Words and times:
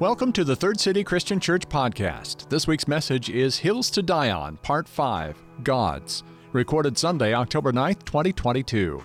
Welcome 0.00 0.32
to 0.32 0.44
the 0.44 0.56
Third 0.56 0.80
City 0.80 1.04
Christian 1.04 1.38
Church 1.40 1.68
podcast. 1.68 2.48
This 2.48 2.66
week's 2.66 2.88
message 2.88 3.28
is 3.28 3.58
Hills 3.58 3.90
to 3.90 4.00
Die 4.00 4.30
On, 4.30 4.56
Part 4.56 4.88
5 4.88 5.36
Gods, 5.62 6.22
recorded 6.52 6.96
Sunday, 6.96 7.34
October 7.34 7.70
9th, 7.70 8.06
2022. 8.06 9.02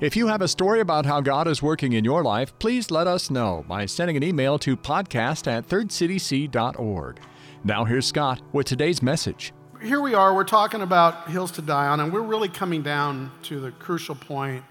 If 0.00 0.16
you 0.16 0.26
have 0.28 0.40
a 0.40 0.48
story 0.48 0.80
about 0.80 1.04
how 1.04 1.20
God 1.20 1.48
is 1.48 1.62
working 1.62 1.92
in 1.92 2.02
your 2.02 2.22
life, 2.22 2.58
please 2.60 2.90
let 2.90 3.06
us 3.06 3.30
know 3.30 3.62
by 3.68 3.84
sending 3.84 4.16
an 4.16 4.22
email 4.22 4.58
to 4.60 4.74
podcast 4.74 5.46
at 5.46 5.68
thirdcityc.org. 5.68 7.20
Now, 7.62 7.84
here's 7.84 8.06
Scott 8.06 8.40
with 8.54 8.66
today's 8.66 9.02
message. 9.02 9.52
Here 9.82 10.00
we 10.00 10.14
are, 10.14 10.34
we're 10.34 10.44
talking 10.44 10.80
about 10.80 11.28
Hills 11.28 11.50
to 11.52 11.62
Die 11.62 11.86
On, 11.88 12.00
and 12.00 12.10
we're 12.10 12.22
really 12.22 12.48
coming 12.48 12.80
down 12.80 13.32
to 13.42 13.60
the 13.60 13.72
crucial 13.72 14.14
point 14.14 14.64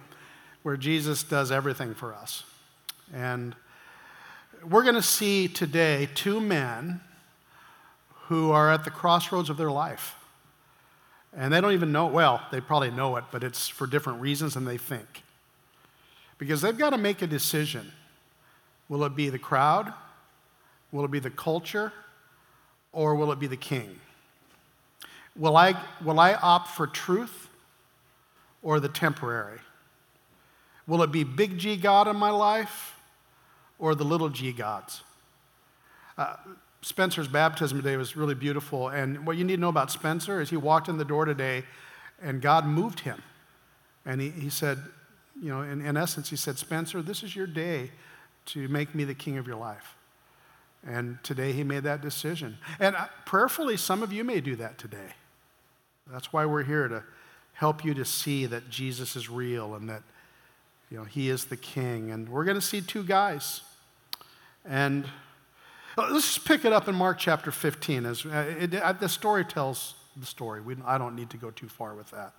where 0.63 0.75
Jesus 0.75 1.21
does 1.21 1.51
everything 1.51 1.93
for 1.93 2.15
us. 2.15 2.45
And 3.13 3.55
we're 4.69 4.83
going 4.83 4.95
to 4.95 5.01
see 5.01 5.47
today 5.47 6.09
two 6.13 6.41
men 6.41 6.99
who 8.23 8.51
are 8.51 8.71
at 8.71 8.83
the 8.83 8.91
crossroads 8.91 9.49
of 9.49 9.55
their 9.55 9.71
life. 9.71 10.15
And 11.35 11.53
they 11.53 11.61
don't 11.61 11.71
even 11.71 11.91
know, 11.91 12.07
it. 12.07 12.13
well, 12.13 12.41
they 12.51 12.59
probably 12.59 12.91
know 12.91 13.15
it, 13.15 13.25
but 13.31 13.43
it's 13.43 13.67
for 13.67 13.87
different 13.87 14.19
reasons 14.19 14.55
than 14.55 14.65
they 14.65 14.77
think. 14.77 15.23
Because 16.37 16.61
they've 16.61 16.77
got 16.77 16.89
to 16.89 16.97
make 16.97 17.21
a 17.21 17.27
decision. 17.27 17.91
Will 18.89 19.03
it 19.05 19.15
be 19.15 19.29
the 19.29 19.39
crowd? 19.39 19.93
Will 20.91 21.05
it 21.05 21.11
be 21.11 21.19
the 21.19 21.29
culture? 21.29 21.93
Or 22.91 23.15
will 23.15 23.31
it 23.31 23.39
be 23.39 23.47
the 23.47 23.57
king? 23.57 23.99
Will 25.35 25.55
I, 25.55 25.81
will 26.03 26.19
I 26.19 26.33
opt 26.33 26.69
for 26.69 26.87
truth 26.87 27.49
or 28.61 28.79
the 28.79 28.89
temporary? 28.89 29.59
Will 30.87 31.03
it 31.03 31.11
be 31.11 31.23
big 31.23 31.57
G 31.57 31.77
God 31.77 32.07
in 32.07 32.15
my 32.15 32.31
life 32.31 32.96
or 33.79 33.95
the 33.95 34.03
little 34.03 34.29
g 34.29 34.51
gods. 34.51 35.03
Uh, 36.17 36.35
Spencer's 36.81 37.27
baptism 37.27 37.77
today 37.77 37.97
was 37.97 38.15
really 38.15 38.35
beautiful. 38.35 38.89
And 38.89 39.25
what 39.25 39.37
you 39.37 39.43
need 39.43 39.55
to 39.55 39.61
know 39.61 39.69
about 39.69 39.91
Spencer 39.91 40.41
is 40.41 40.49
he 40.49 40.57
walked 40.57 40.87
in 40.87 40.97
the 40.97 41.05
door 41.05 41.25
today 41.25 41.63
and 42.21 42.41
God 42.41 42.65
moved 42.65 43.01
him. 43.01 43.21
And 44.05 44.21
he, 44.21 44.29
he 44.29 44.49
said, 44.49 44.79
you 45.39 45.49
know, 45.49 45.61
in, 45.61 45.85
in 45.85 45.97
essence, 45.97 46.29
he 46.29 46.35
said, 46.35 46.57
Spencer, 46.57 47.01
this 47.01 47.23
is 47.23 47.35
your 47.35 47.47
day 47.47 47.91
to 48.47 48.67
make 48.69 48.95
me 48.95 49.03
the 49.03 49.13
king 49.13 49.37
of 49.37 49.45
your 49.45 49.57
life. 49.57 49.95
And 50.85 51.21
today 51.23 51.51
he 51.51 51.63
made 51.63 51.83
that 51.83 52.01
decision. 52.01 52.57
And 52.79 52.95
prayerfully, 53.25 53.77
some 53.77 54.01
of 54.01 54.13
you 54.13 54.23
may 54.23 54.39
do 54.39 54.55
that 54.55 54.77
today. 54.77 55.13
That's 56.09 56.31
why 56.31 56.45
we're 56.45 56.63
here 56.63 56.87
to 56.87 57.03
help 57.53 57.83
you 57.83 57.93
to 57.95 58.05
see 58.05 58.45
that 58.45 58.69
Jesus 58.69 59.15
is 59.15 59.29
real 59.29 59.75
and 59.75 59.89
that 59.89 60.03
you 60.89 60.97
know, 60.97 61.03
he 61.03 61.29
is 61.29 61.45
the 61.45 61.57
king. 61.57 62.11
And 62.11 62.29
we're 62.29 62.45
going 62.45 62.55
to 62.55 62.61
see 62.61 62.81
two 62.81 63.03
guys 63.03 63.61
and 64.67 65.05
uh, 65.97 66.09
let's 66.11 66.33
just 66.33 66.45
pick 66.45 66.65
it 66.65 66.73
up 66.73 66.87
in 66.87 66.95
Mark 66.95 67.17
chapter 67.17 67.51
15. 67.51 68.05
As, 68.05 68.25
uh, 68.25 68.55
it, 68.59 68.73
it, 68.73 68.81
uh, 68.81 68.93
the 68.93 69.09
story 69.09 69.43
tells 69.45 69.95
the 70.15 70.25
story. 70.25 70.61
We, 70.61 70.75
I 70.85 70.97
don't 70.97 71.15
need 71.15 71.29
to 71.31 71.37
go 71.37 71.51
too 71.51 71.67
far 71.67 71.95
with 71.95 72.11
that. 72.11 72.33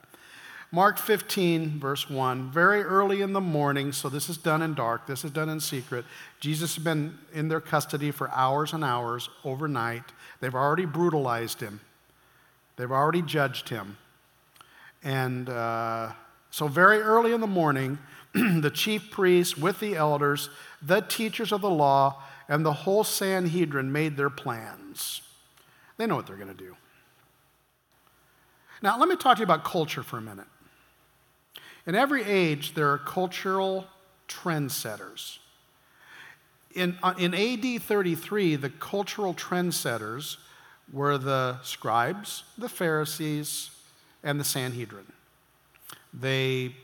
Mark 0.71 0.99
15, 0.99 1.81
verse 1.81 2.11
1. 2.11 2.51
Very 2.51 2.83
early 2.83 3.23
in 3.23 3.33
the 3.33 3.41
morning, 3.41 3.91
so 3.91 4.11
this 4.11 4.29
is 4.29 4.37
done 4.37 4.61
in 4.61 4.75
dark, 4.75 5.07
this 5.07 5.25
is 5.25 5.31
done 5.31 5.49
in 5.49 5.61
secret. 5.61 6.05
Jesus 6.41 6.75
has 6.75 6.85
been 6.85 7.17
in 7.33 7.49
their 7.49 7.61
custody 7.61 8.11
for 8.11 8.31
hours 8.33 8.75
and 8.75 8.85
hours 8.85 9.31
overnight. 9.45 10.05
They've 10.41 10.55
already 10.55 10.85
brutalized 10.85 11.61
him, 11.61 11.81
they've 12.77 12.93
already 12.93 13.23
judged 13.23 13.71
him. 13.71 13.97
And 15.03 15.49
uh, 15.49 16.13
so, 16.51 16.69
very 16.69 17.01
early 17.01 17.33
in 17.33 17.41
the 17.41 17.47
morning, 17.47 17.99
the 18.35 18.71
chief 18.71 19.11
priests 19.11 19.57
with 19.57 19.81
the 19.81 19.97
elders, 19.97 20.51
the 20.83 21.01
teachers 21.01 21.53
of 21.53 21.61
the 21.61 21.71
law, 21.71 22.23
and 22.49 22.65
the 22.65 22.73
whole 22.73 23.05
Sanhedrin 23.05 23.93
made 23.93 24.17
their 24.17 24.31
plans. 24.31 25.23
They 25.97 26.07
know 26.07 26.17
what 26.17 26.27
they're 26.27 26.37
going 26.37 26.49
to 26.49 26.55
do. 26.55 26.77
Now, 28.81 28.99
let 28.99 29.09
me 29.09 29.17
talk 29.17 29.37
to 29.37 29.41
you 29.41 29.45
about 29.45 29.65
culture 29.65 30.03
for 30.03 30.19
a 30.19 30.23
minute. 30.23 30.47
In 31.87 31.95
every 31.95 32.23
age, 32.23 32.75
there 32.75 32.91
are 32.93 32.99
cultural 32.99 33.87
trendsetters. 34.29 35.39
In, 36.75 36.97
uh, 37.03 37.15
in 37.19 37.35
AD 37.35 37.83
33, 37.83 38.57
the 38.57 38.71
cultural 38.71 39.35
trendsetters 39.35 40.37
were 40.93 41.19
the 41.19 41.59
scribes, 41.63 42.45
the 42.57 42.69
Pharisees, 42.69 43.71
and 44.23 44.39
the 44.39 44.45
Sanhedrin. 44.45 45.13
They 46.13 46.77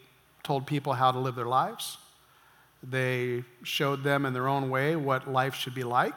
told 0.44 0.66
people 0.66 0.92
how 0.92 1.10
to 1.10 1.18
live 1.18 1.34
their 1.34 1.46
lives. 1.46 1.98
They 2.82 3.44
showed 3.62 4.04
them 4.04 4.26
in 4.26 4.32
their 4.32 4.46
own 4.46 4.70
way 4.70 4.94
what 4.94 5.30
life 5.30 5.54
should 5.54 5.74
be 5.74 5.84
like. 5.84 6.14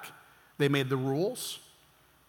They 0.58 0.68
made 0.68 0.90
the 0.90 0.98
rules. 0.98 1.60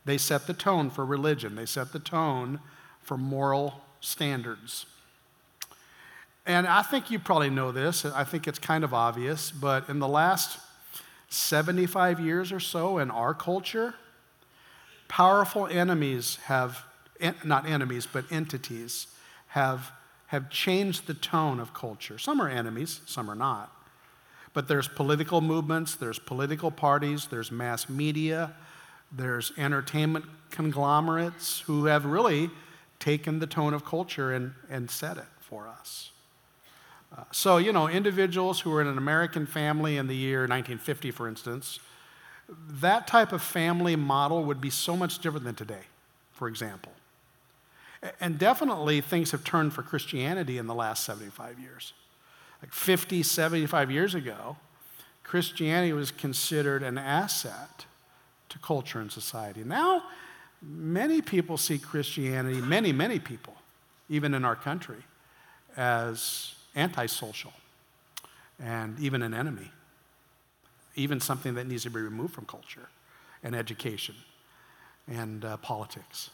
They 0.05 0.17
set 0.17 0.47
the 0.47 0.55
tone 0.55 0.91
for 0.91 1.05
religion. 1.05 1.55
They 1.55 1.67
set 1.67 1.93
the 1.93 1.99
tone 1.99 2.61
for 3.03 3.19
moral 3.19 3.83
standards. 4.01 4.87
And 6.47 6.67
I 6.67 6.83
think 6.83 7.11
you 7.11 7.19
probably 7.19 7.51
know 7.51 7.73
this. 7.73 8.05
I 8.05 8.25
think 8.25 8.49
it's 8.49 8.59
kind 8.59 8.85
of 8.85 8.95
obvious, 8.95 9.51
but 9.51 9.89
in 9.89 9.99
the 9.99 10.09
last 10.09 10.59
75 11.29 12.21
years 12.21 12.53
or 12.53 12.61
so 12.61 12.99
in 12.99 13.11
our 13.11 13.35
culture, 13.35 13.95
powerful 15.09 15.67
enemies 15.67 16.37
have, 16.45 16.85
not 17.45 17.67
enemies, 17.69 18.07
but 18.11 18.25
entities, 18.31 19.09
have 19.49 19.93
have 20.29 20.51
changed 20.51 21.07
the 21.07 21.15
tone 21.15 21.59
of 21.59 21.75
culture. 21.75 22.19
Some 22.19 22.41
are 22.41 22.49
enemies, 22.49 23.01
some 23.07 23.31
are 23.31 23.35
not. 23.35 23.73
But 24.53 24.69
there's 24.69 24.89
political 24.89 25.41
movements, 25.41 25.95
there's 25.95 26.19
political 26.19 26.71
parties, 26.71 27.27
there's 27.27 27.51
mass 27.51 27.89
media, 27.89 28.53
there's 29.11 29.53
entertainment 29.57 30.27
conglomerates 30.51 31.61
who 31.61 31.87
have 31.87 32.05
really 32.05 32.51
taken 32.99 33.39
the 33.39 33.47
tone 33.47 33.73
of 33.73 33.85
culture 33.85 34.33
and, 34.33 34.53
and 34.71 34.91
set 34.91 35.17
it 35.17 35.25
for 35.41 35.67
us. 35.67 36.11
Uh, 37.17 37.23
so, 37.33 37.57
you 37.57 37.73
know, 37.73 37.89
individuals 37.89 38.61
who 38.61 38.71
were 38.71 38.83
in 38.83 38.87
an 38.87 38.99
American 38.99 39.47
family 39.47 39.97
in 39.97 40.09
the 40.09 40.17
year 40.17 40.41
1950, 40.41 41.11
for 41.11 41.27
instance, 41.27 41.79
that 42.69 43.07
type 43.07 43.33
of 43.33 43.43
family 43.43 43.97
model 43.97 44.45
would 44.45 44.61
be 44.61 44.71
so 44.71 44.95
much 44.95 45.21
different 45.21 45.45
than 45.45 45.55
today, 45.55 45.85
for 46.33 46.49
example. 46.49 46.93
And 48.21 48.39
definitely 48.39 49.01
things 49.01 49.33
have 49.33 49.45
turned 49.45 49.73
for 49.73 49.83
Christianity 49.83 50.59
in 50.59 50.67
the 50.67 50.75
last 50.75 51.05
75 51.05 51.59
years. 51.59 51.93
Like 52.63 52.73
50, 52.73 53.23
75 53.23 53.91
years 53.91 54.15
ago, 54.15 54.57
Christianity 55.25 55.93
was 55.93 56.11
considered 56.11 56.83
an 56.83 56.97
asset 56.97 57.87
to 58.49 58.59
culture 58.59 59.01
and 59.01 59.11
society. 59.11 59.63
Now, 59.65 60.05
many 60.63 61.21
people 61.21 61.57
see 61.57 61.79
Christianity, 61.79 62.61
many, 62.61 62.93
many 62.93 63.19
people, 63.19 63.55
even 64.09 64.33
in 64.33 64.45
our 64.45 64.57
country, 64.57 65.05
as 65.77 66.55
antisocial 66.75 67.53
and 68.61 68.99
even 68.99 69.23
an 69.23 69.35
enemy, 69.35 69.71
even 70.95 71.21
something 71.21 71.55
that 71.55 71.67
needs 71.67 71.85
to 71.85 71.91
be 71.91 72.01
removed 72.01 72.35
from 72.35 72.45
culture 72.47 72.89
and 73.43 73.55
education 73.55 74.15
and 75.07 75.45
uh, 75.45 75.57
politics 75.59 76.31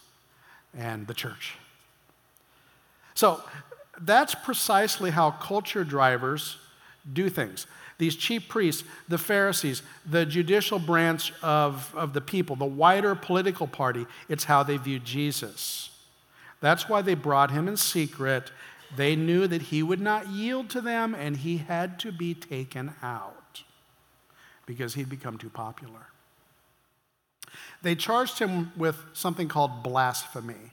and 0.77 1.07
the 1.07 1.15
church. 1.15 1.57
So 3.15 3.43
that's 4.01 4.35
precisely 4.35 5.11
how 5.11 5.31
culture 5.31 5.85
drivers 5.85 6.59
do 7.13 7.29
things. 7.29 7.67
These 7.99 8.17
chief 8.17 8.49
priests, 8.49 8.83
the 9.09 9.19
Pharisees, 9.19 9.83
the 10.05 10.27
judicial 10.27 10.79
branch 10.79 11.33
of, 11.43 11.95
of 11.95 12.13
the 12.13 12.21
people, 12.21 12.57
the 12.57 12.65
wider 12.65 13.15
political 13.15 13.67
party, 13.67 14.07
it's 14.29 14.45
how 14.45 14.63
they 14.63 14.77
viewed 14.77 15.05
Jesus. 15.05 15.91
That's 16.61 16.89
why 16.89 17.03
they 17.03 17.15
brought 17.15 17.51
him 17.51 17.69
in 17.69 17.77
secret. 17.77 18.51
They 18.97 19.15
knew 19.15 19.47
that 19.47 19.63
he 19.63 19.83
would 19.83 20.01
not 20.01 20.29
yield 20.29 20.71
to 20.71 20.81
them 20.81 21.15
and 21.15 21.37
he 21.37 21.59
had 21.59 22.01
to 22.01 22.11
be 22.11 22.35
taken 22.35 22.95
out 23.03 23.63
because 24.67 24.95
he'd 24.95 25.09
become 25.09 25.39
too 25.39 25.51
popular. 25.51 26.07
They 27.85 27.95
charged 27.95 28.39
him 28.39 28.73
with 28.79 28.97
something 29.13 29.47
called 29.47 29.83
blasphemy. 29.83 30.73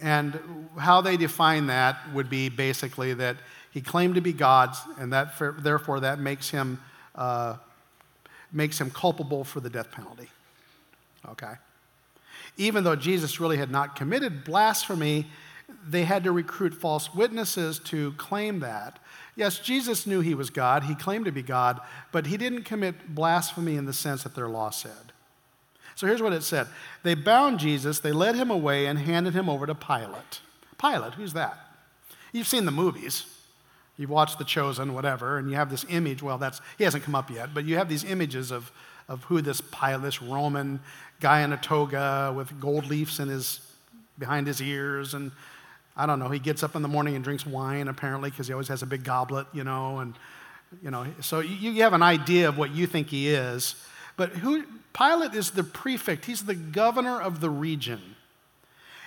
And 0.00 0.68
how 0.78 1.02
they 1.02 1.18
define 1.18 1.66
that 1.66 1.98
would 2.14 2.30
be 2.30 2.48
basically 2.48 3.12
that 3.14 3.36
he 3.70 3.82
claimed 3.82 4.14
to 4.14 4.22
be 4.22 4.32
God, 4.32 4.74
and 4.98 5.12
that 5.12 5.34
therefore 5.62 6.00
that 6.00 6.18
makes 6.18 6.48
him, 6.48 6.80
uh, 7.14 7.56
makes 8.50 8.80
him 8.80 8.90
culpable 8.90 9.44
for 9.44 9.60
the 9.60 9.68
death 9.68 9.92
penalty. 9.92 10.30
Okay? 11.28 11.52
Even 12.56 12.82
though 12.82 12.96
Jesus 12.96 13.38
really 13.38 13.58
had 13.58 13.70
not 13.70 13.94
committed 13.94 14.42
blasphemy, 14.42 15.26
they 15.86 16.04
had 16.04 16.24
to 16.24 16.32
recruit 16.32 16.72
false 16.72 17.14
witnesses 17.14 17.78
to 17.80 18.12
claim 18.12 18.60
that. 18.60 18.98
Yes, 19.36 19.58
Jesus 19.58 20.06
knew 20.06 20.20
he 20.20 20.34
was 20.34 20.48
God, 20.48 20.84
he 20.84 20.94
claimed 20.94 21.26
to 21.26 21.30
be 21.30 21.42
God, 21.42 21.78
but 22.10 22.26
he 22.26 22.38
didn't 22.38 22.62
commit 22.62 23.14
blasphemy 23.14 23.76
in 23.76 23.84
the 23.84 23.92
sense 23.92 24.22
that 24.22 24.34
their 24.34 24.48
law 24.48 24.70
said. 24.70 25.12
So 26.00 26.06
here's 26.06 26.22
what 26.22 26.32
it 26.32 26.42
said 26.42 26.66
They 27.02 27.12
bound 27.12 27.58
Jesus, 27.58 27.98
they 27.98 28.10
led 28.10 28.34
him 28.34 28.50
away, 28.50 28.86
and 28.86 28.98
handed 28.98 29.34
him 29.34 29.50
over 29.50 29.66
to 29.66 29.74
Pilate. 29.74 30.40
Pilate, 30.78 31.12
who's 31.12 31.34
that? 31.34 31.58
You've 32.32 32.46
seen 32.46 32.64
the 32.64 32.70
movies. 32.70 33.26
You've 33.98 34.08
watched 34.08 34.38
The 34.38 34.46
Chosen, 34.46 34.94
whatever, 34.94 35.36
and 35.36 35.50
you 35.50 35.56
have 35.56 35.68
this 35.68 35.84
image. 35.90 36.22
Well, 36.22 36.38
that's 36.38 36.62
he 36.78 36.84
hasn't 36.84 37.04
come 37.04 37.14
up 37.14 37.30
yet, 37.30 37.52
but 37.52 37.66
you 37.66 37.76
have 37.76 37.90
these 37.90 38.02
images 38.02 38.50
of, 38.50 38.72
of 39.10 39.24
who 39.24 39.42
this 39.42 39.60
Pilate, 39.60 40.00
this 40.00 40.22
Roman 40.22 40.80
guy 41.20 41.42
in 41.42 41.52
a 41.52 41.58
toga 41.58 42.32
with 42.34 42.58
gold 42.58 42.86
leaves 42.86 43.20
in 43.20 43.28
his, 43.28 43.60
behind 44.18 44.46
his 44.46 44.62
ears. 44.62 45.12
And 45.12 45.32
I 45.98 46.06
don't 46.06 46.18
know, 46.18 46.30
he 46.30 46.38
gets 46.38 46.62
up 46.62 46.76
in 46.76 46.80
the 46.80 46.88
morning 46.88 47.14
and 47.14 47.22
drinks 47.22 47.44
wine 47.44 47.88
apparently 47.88 48.30
because 48.30 48.46
he 48.46 48.54
always 48.54 48.68
has 48.68 48.80
a 48.80 48.86
big 48.86 49.04
goblet, 49.04 49.48
you 49.52 49.64
know. 49.64 49.98
And, 49.98 50.14
you 50.82 50.90
know, 50.90 51.04
so 51.20 51.40
you, 51.40 51.72
you 51.72 51.82
have 51.82 51.92
an 51.92 52.02
idea 52.02 52.48
of 52.48 52.56
what 52.56 52.70
you 52.70 52.86
think 52.86 53.08
he 53.08 53.28
is. 53.28 53.74
But 54.20 54.32
who, 54.32 54.64
Pilate 54.92 55.32
is 55.32 55.52
the 55.52 55.64
prefect, 55.64 56.26
he's 56.26 56.42
the 56.42 56.54
governor 56.54 57.18
of 57.22 57.40
the 57.40 57.48
region. 57.48 58.16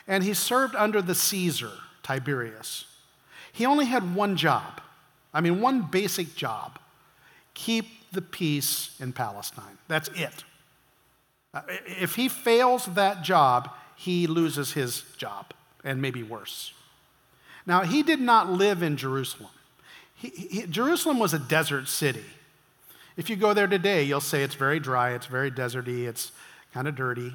And 0.08 0.24
he 0.24 0.34
served 0.34 0.74
under 0.74 1.04
the 1.04 1.14
Caesar, 1.14 1.70
Tiberius. 2.02 2.86
He 3.52 3.64
only 3.64 3.86
had 3.86 4.16
one 4.16 4.38
job. 4.38 4.82
I 5.32 5.40
mean, 5.40 5.62
one 5.62 5.84
basic 5.84 6.36
job 6.36 6.80
keep 7.54 8.10
the 8.12 8.24
peace 8.24 8.96
in 9.00 9.14
Palestine. 9.14 9.78
That's 9.88 10.10
it. 10.16 10.46
Uh, 11.54 11.62
if 11.86 12.16
he 12.16 12.28
fails 12.28 12.88
that 12.88 13.22
job, 13.22 13.70
he 13.96 14.26
loses 14.26 14.74
his 14.74 15.04
job, 15.18 15.54
and 15.84 16.02
maybe 16.02 16.24
worse. 16.24 16.74
Now, 17.68 17.82
he 17.82 18.02
did 18.02 18.20
not 18.20 18.50
live 18.50 18.82
in 18.82 18.98
Jerusalem. 18.98 19.52
He, 20.16 20.30
he, 20.30 20.62
Jerusalem 20.64 21.20
was 21.20 21.36
a 21.36 21.40
desert 21.40 21.88
city. 21.88 22.26
If 23.16 23.30
you 23.30 23.36
go 23.36 23.54
there 23.54 23.68
today, 23.68 24.04
you'll 24.04 24.22
say 24.22 24.44
it's 24.44 24.56
very 24.56 24.80
dry, 24.80 25.12
it's 25.12 25.28
very 25.28 25.52
deserty, 25.52 26.08
it's 26.08 26.32
kind 26.74 26.88
of 26.88 26.96
dirty. 26.96 27.34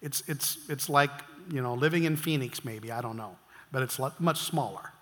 It's, 0.00 0.22
it's, 0.28 0.58
it's 0.68 0.88
like, 0.88 1.10
you 1.50 1.60
know, 1.60 1.74
living 1.74 2.04
in 2.04 2.16
Phoenix, 2.16 2.64
maybe, 2.64 2.92
I 2.92 3.00
don't 3.00 3.16
know, 3.16 3.36
but 3.72 3.82
it's 3.82 3.98
much 4.18 4.38
smaller. 4.38 4.92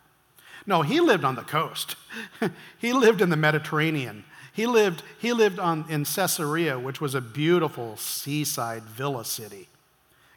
No, 0.66 0.82
he 0.82 1.00
lived 1.00 1.24
on 1.24 1.34
the 1.34 1.42
coast. 1.42 1.96
he 2.78 2.92
lived 2.92 3.20
in 3.20 3.28
the 3.28 3.36
Mediterranean. 3.36 4.24
He 4.54 4.66
lived, 4.66 5.02
he 5.18 5.32
lived 5.32 5.58
on, 5.58 5.84
in 5.90 6.04
Caesarea, 6.04 6.78
which 6.78 7.00
was 7.00 7.14
a 7.14 7.20
beautiful 7.20 7.96
seaside 7.96 8.84
villa 8.84 9.24
city. 9.24 9.68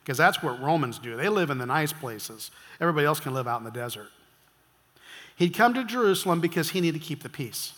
Because 0.02 0.18
that's 0.18 0.42
what 0.42 0.62
Romans 0.62 1.00
do. 1.00 1.16
They 1.16 1.30
live 1.30 1.50
in 1.50 1.58
the 1.58 1.66
nice 1.66 1.94
places. 1.94 2.52
Everybody 2.82 3.06
else 3.06 3.20
can 3.20 3.34
live 3.34 3.48
out 3.48 3.60
in 3.60 3.66
the 3.66 3.72
desert. 3.72 4.08
He'd 5.36 5.54
come 5.54 5.74
to 5.76 5.84
Jerusalem 5.84 6.42
because 6.42 6.72
he 6.72 6.82
needed 6.82 7.00
to 7.00 7.06
keep 7.06 7.24
the 7.24 7.30
peace. 7.30 7.74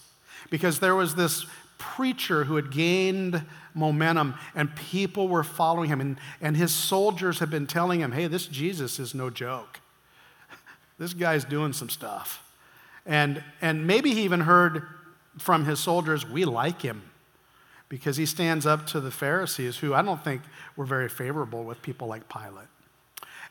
Because 0.49 0.79
there 0.79 0.95
was 0.95 1.15
this 1.15 1.45
preacher 1.77 2.43
who 2.43 2.55
had 2.55 2.71
gained 2.71 3.45
momentum 3.73 4.35
and 4.53 4.75
people 4.75 5.27
were 5.27 5.43
following 5.43 5.89
him. 5.89 6.01
And, 6.01 6.19
and 6.41 6.57
his 6.57 6.73
soldiers 6.73 7.39
had 7.39 7.49
been 7.49 7.67
telling 7.67 8.01
him, 8.01 8.11
hey, 8.11 8.27
this 8.27 8.47
Jesus 8.47 8.99
is 8.99 9.15
no 9.15 9.29
joke 9.29 9.79
this 10.97 11.13
guy's 11.13 11.45
doing 11.45 11.73
some 11.73 11.89
stuff. 11.89 12.45
And, 13.05 13.43
and 13.61 13.87
maybe 13.87 14.13
he 14.13 14.21
even 14.21 14.41
heard 14.41 14.83
from 15.37 15.65
his 15.65 15.79
soldiers, 15.79 16.27
we 16.27 16.45
like 16.45 16.81
him 16.81 17.03
because 17.87 18.17
he 18.17 18.25
stands 18.25 18.65
up 18.65 18.85
to 18.87 18.99
the 18.99 19.09
Pharisees, 19.09 19.77
who 19.77 19.93
I 19.93 20.01
don't 20.01 20.23
think 20.23 20.43
were 20.75 20.85
very 20.85 21.09
favorable 21.09 21.63
with 21.63 21.81
people 21.81 22.07
like 22.07 22.29
Pilate. 22.29 22.67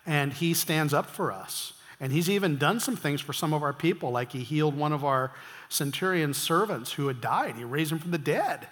And 0.06 0.32
he 0.32 0.54
stands 0.54 0.94
up 0.94 1.06
for 1.06 1.32
us. 1.32 1.72
And 2.00 2.12
he's 2.12 2.30
even 2.30 2.58
done 2.58 2.78
some 2.78 2.96
things 2.96 3.20
for 3.20 3.32
some 3.32 3.52
of 3.52 3.62
our 3.62 3.72
people, 3.72 4.10
like 4.10 4.32
he 4.32 4.42
healed 4.44 4.76
one 4.76 4.92
of 4.92 5.04
our 5.04 5.32
centurion 5.68 6.32
servants 6.32 6.92
who 6.92 7.08
had 7.08 7.20
died. 7.20 7.56
He 7.56 7.64
raised 7.64 7.90
him 7.90 7.98
from 7.98 8.12
the 8.12 8.18
dead. 8.18 8.68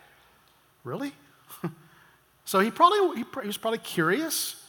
Really? 0.84 1.12
so 2.44 2.60
he 2.60 2.70
probably 2.70 3.24
he 3.42 3.46
was 3.46 3.56
probably 3.56 3.78
curious, 3.78 4.62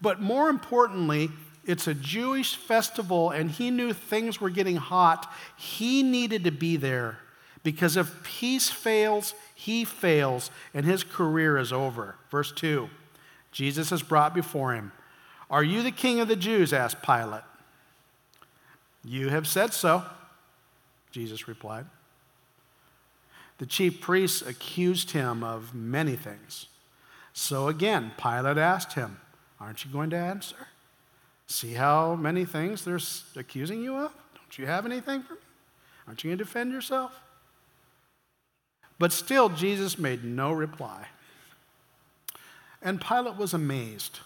but 0.00 0.20
more 0.20 0.48
importantly, 0.48 1.30
it's 1.64 1.86
a 1.86 1.94
Jewish 1.94 2.56
festival, 2.56 3.30
and 3.30 3.48
he 3.48 3.70
knew 3.70 3.92
things 3.92 4.40
were 4.40 4.50
getting 4.50 4.76
hot. 4.76 5.32
He 5.56 6.02
needed 6.02 6.42
to 6.44 6.50
be 6.50 6.76
there 6.76 7.18
because 7.62 7.96
if 7.96 8.24
peace 8.24 8.68
fails, 8.68 9.34
he 9.54 9.84
fails, 9.84 10.50
and 10.74 10.84
his 10.84 11.04
career 11.04 11.56
is 11.56 11.72
over. 11.72 12.16
Verse 12.30 12.50
2 12.52 12.90
Jesus 13.52 13.92
is 13.92 14.02
brought 14.02 14.34
before 14.34 14.74
him. 14.74 14.92
Are 15.50 15.62
you 15.62 15.82
the 15.82 15.92
king 15.92 16.18
of 16.18 16.28
the 16.28 16.36
Jews? 16.36 16.72
asked 16.72 17.02
Pilate. 17.02 17.42
You 19.04 19.28
have 19.30 19.46
said 19.46 19.72
so, 19.72 20.04
Jesus 21.10 21.48
replied. 21.48 21.86
The 23.58 23.66
chief 23.66 24.00
priests 24.00 24.42
accused 24.42 25.12
him 25.12 25.44
of 25.44 25.74
many 25.74 26.16
things. 26.16 26.66
So 27.32 27.68
again, 27.68 28.12
Pilate 28.16 28.58
asked 28.58 28.94
him, 28.94 29.18
Aren't 29.60 29.84
you 29.84 29.90
going 29.90 30.10
to 30.10 30.16
answer? 30.16 30.68
See 31.46 31.74
how 31.74 32.14
many 32.14 32.44
things 32.44 32.84
they're 32.84 32.98
accusing 33.36 33.82
you 33.82 33.96
of? 33.96 34.12
Don't 34.34 34.58
you 34.58 34.66
have 34.66 34.86
anything 34.86 35.22
for 35.22 35.34
me? 35.34 35.38
Aren't 36.06 36.24
you 36.24 36.30
going 36.30 36.38
to 36.38 36.44
defend 36.44 36.72
yourself? 36.72 37.12
But 38.98 39.12
still, 39.12 39.48
Jesus 39.48 39.98
made 39.98 40.24
no 40.24 40.52
reply. 40.52 41.06
And 42.80 43.00
Pilate 43.00 43.36
was 43.36 43.54
amazed. 43.54 44.20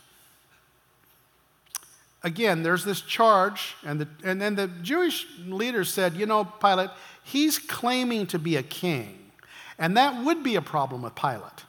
Again, 2.26 2.64
there's 2.64 2.84
this 2.84 3.02
charge, 3.02 3.76
and, 3.84 4.00
the, 4.00 4.08
and 4.25 4.43
then 4.43 4.56
the 4.56 4.67
Jewish 4.82 5.26
leaders 5.46 5.93
said, 5.93 6.14
You 6.14 6.26
know, 6.26 6.43
Pilate, 6.44 6.90
he's 7.23 7.56
claiming 7.56 8.26
to 8.26 8.38
be 8.38 8.56
a 8.56 8.64
king. 8.64 9.31
And 9.78 9.96
that 9.96 10.25
would 10.25 10.43
be 10.43 10.56
a 10.56 10.62
problem 10.62 11.02
with 11.02 11.14
Pilate, 11.14 11.64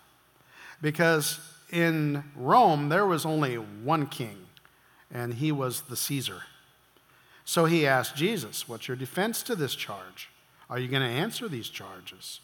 because 0.81 1.39
in 1.71 2.23
Rome, 2.35 2.89
there 2.89 3.05
was 3.05 3.23
only 3.23 3.55
one 3.55 4.07
king 4.07 4.47
and 5.11 5.35
he 5.35 5.51
was 5.51 5.81
the 5.81 5.95
Caesar. 5.95 6.41
So 7.45 7.65
he 7.65 7.85
asked 7.85 8.15
Jesus, 8.15 8.67
What's 8.67 8.87
your 8.87 8.97
defense 8.97 9.43
to 9.43 9.55
this 9.55 9.75
charge? 9.75 10.29
Are 10.71 10.79
you 10.79 10.87
going 10.87 11.03
to 11.03 11.07
answer 11.07 11.47
these 11.47 11.69
charges? 11.69 12.39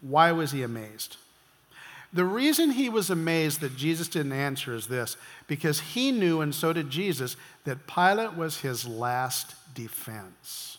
Why 0.00 0.32
was 0.32 0.52
he 0.52 0.62
amazed? 0.62 1.18
The 2.14 2.24
reason 2.24 2.70
he 2.70 2.88
was 2.88 3.10
amazed 3.10 3.60
that 3.60 3.76
Jesus 3.76 4.06
didn't 4.06 4.32
answer 4.32 4.72
is 4.74 4.86
this 4.86 5.16
because 5.48 5.80
he 5.80 6.12
knew, 6.12 6.40
and 6.40 6.54
so 6.54 6.72
did 6.72 6.88
Jesus, 6.88 7.36
that 7.64 7.88
Pilate 7.88 8.36
was 8.36 8.60
his 8.60 8.86
last 8.86 9.56
defense. 9.74 10.78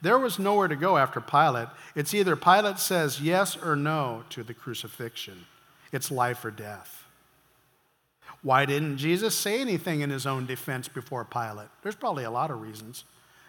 There 0.00 0.18
was 0.18 0.38
nowhere 0.38 0.68
to 0.68 0.76
go 0.76 0.96
after 0.96 1.20
Pilate. 1.20 1.68
It's 1.96 2.14
either 2.14 2.36
Pilate 2.36 2.78
says 2.78 3.20
yes 3.20 3.56
or 3.56 3.74
no 3.74 4.22
to 4.30 4.44
the 4.44 4.54
crucifixion, 4.54 5.46
it's 5.90 6.10
life 6.10 6.44
or 6.44 6.52
death. 6.52 7.04
Why 8.42 8.64
didn't 8.64 8.98
Jesus 8.98 9.36
say 9.36 9.60
anything 9.60 10.00
in 10.00 10.10
his 10.10 10.26
own 10.26 10.46
defense 10.46 10.88
before 10.88 11.24
Pilate? 11.24 11.68
There's 11.82 11.94
probably 11.94 12.24
a 12.24 12.30
lot 12.30 12.50
of 12.50 12.60
reasons. 12.60 13.04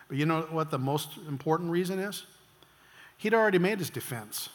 But 0.07 0.17
you 0.17 0.25
know 0.25 0.41
what 0.49 0.69
the 0.69 0.77
most 0.77 1.17
important 1.27 1.71
reason 1.71 1.99
is? 1.99 2.25
He'd 3.17 3.33
already 3.33 3.57
made 3.57 3.79
his 3.79 3.89
defense. 3.89 4.49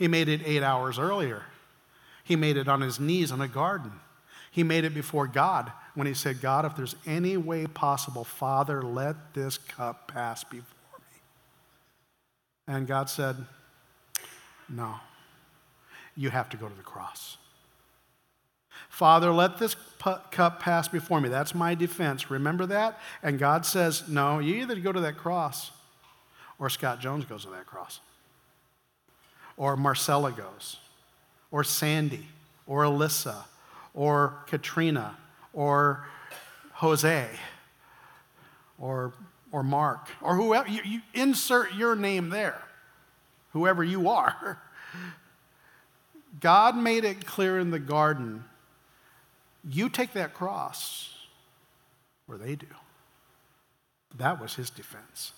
He 0.00 0.08
made 0.08 0.30
it 0.30 0.40
eight 0.46 0.62
hours 0.62 0.98
earlier. 0.98 1.42
He 2.24 2.34
made 2.34 2.56
it 2.56 2.68
on 2.68 2.80
his 2.80 2.98
knees 2.98 3.30
in 3.30 3.42
a 3.42 3.46
garden. 3.46 3.92
He 4.50 4.62
made 4.62 4.84
it 4.84 4.94
before 4.94 5.26
God 5.26 5.70
when 5.94 6.06
he 6.06 6.14
said, 6.14 6.40
God, 6.40 6.64
if 6.64 6.74
there's 6.74 6.96
any 7.06 7.36
way 7.36 7.66
possible, 7.66 8.24
Father, 8.24 8.80
let 8.80 9.34
this 9.34 9.58
cup 9.58 10.08
pass 10.08 10.42
before 10.42 10.98
me. 10.98 11.20
And 12.66 12.86
God 12.86 13.10
said, 13.10 13.36
No, 14.70 14.94
you 16.16 16.30
have 16.30 16.48
to 16.48 16.56
go 16.56 16.66
to 16.66 16.74
the 16.74 16.82
cross. 16.82 17.36
Father, 18.88 19.30
let 19.30 19.58
this 19.58 19.76
cup 19.98 20.60
pass 20.60 20.88
before 20.88 21.20
me. 21.20 21.28
That's 21.28 21.54
my 21.54 21.74
defense. 21.74 22.30
Remember 22.30 22.64
that? 22.64 22.98
And 23.22 23.38
God 23.38 23.66
says, 23.66 24.08
No, 24.08 24.38
you 24.38 24.54
either 24.62 24.76
go 24.76 24.92
to 24.92 25.00
that 25.00 25.18
cross 25.18 25.72
or 26.58 26.70
Scott 26.70 27.00
Jones 27.00 27.26
goes 27.26 27.44
to 27.44 27.50
that 27.50 27.66
cross, 27.66 28.00
or 29.60 29.76
Marcella 29.76 30.32
goes, 30.32 30.78
or 31.50 31.62
Sandy, 31.62 32.26
or 32.66 32.82
Alyssa, 32.84 33.44
or 33.92 34.38
Katrina, 34.46 35.18
or 35.52 36.06
Jose, 36.72 37.28
or, 38.78 39.12
or 39.52 39.62
Mark, 39.62 40.08
or 40.22 40.34
whoever. 40.34 40.66
You, 40.66 40.80
you 40.82 41.00
insert 41.12 41.74
your 41.74 41.94
name 41.94 42.30
there, 42.30 42.62
whoever 43.52 43.84
you 43.84 44.08
are. 44.08 44.62
God 46.40 46.74
made 46.74 47.04
it 47.04 47.26
clear 47.26 47.58
in 47.58 47.70
the 47.70 47.78
garden 47.78 48.44
you 49.68 49.90
take 49.90 50.14
that 50.14 50.32
cross, 50.32 51.18
or 52.26 52.38
they 52.38 52.54
do. 52.54 52.66
That 54.16 54.40
was 54.40 54.54
his 54.54 54.70
defense. 54.70 55.32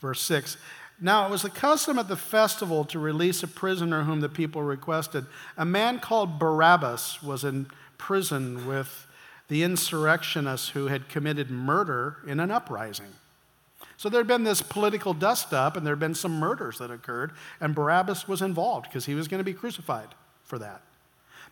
Verse 0.00 0.20
6 0.22 0.56
Now 1.00 1.26
it 1.26 1.30
was 1.30 1.42
the 1.42 1.50
custom 1.50 1.98
at 1.98 2.08
the 2.08 2.16
festival 2.16 2.84
to 2.86 2.98
release 2.98 3.42
a 3.42 3.48
prisoner 3.48 4.04
whom 4.04 4.20
the 4.20 4.28
people 4.28 4.62
requested. 4.62 5.26
A 5.56 5.64
man 5.64 5.98
called 5.98 6.38
Barabbas 6.38 7.22
was 7.22 7.44
in 7.44 7.66
prison 7.98 8.66
with 8.66 9.06
the 9.48 9.62
insurrectionists 9.62 10.70
who 10.70 10.86
had 10.86 11.08
committed 11.08 11.50
murder 11.50 12.18
in 12.26 12.40
an 12.40 12.50
uprising. 12.50 13.12
So 13.96 14.08
there 14.08 14.20
had 14.20 14.26
been 14.26 14.44
this 14.44 14.62
political 14.62 15.14
dust 15.14 15.52
up, 15.52 15.76
and 15.76 15.86
there 15.86 15.94
had 15.94 16.00
been 16.00 16.14
some 16.14 16.38
murders 16.38 16.78
that 16.78 16.90
occurred, 16.90 17.32
and 17.60 17.74
Barabbas 17.74 18.26
was 18.26 18.42
involved 18.42 18.86
because 18.88 19.06
he 19.06 19.14
was 19.14 19.28
going 19.28 19.38
to 19.38 19.44
be 19.44 19.52
crucified 19.52 20.08
for 20.44 20.58
that. 20.58 20.82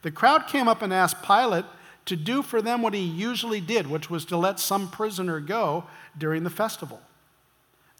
The 0.02 0.10
crowd 0.10 0.46
came 0.48 0.68
up 0.68 0.82
and 0.82 0.92
asked 0.92 1.22
Pilate 1.22 1.64
to 2.06 2.16
do 2.16 2.42
for 2.42 2.60
them 2.60 2.82
what 2.82 2.94
he 2.94 3.00
usually 3.00 3.60
did, 3.60 3.86
which 3.86 4.10
was 4.10 4.24
to 4.26 4.36
let 4.36 4.58
some 4.58 4.90
prisoner 4.90 5.38
go 5.38 5.84
during 6.18 6.42
the 6.42 6.50
festival. 6.50 7.00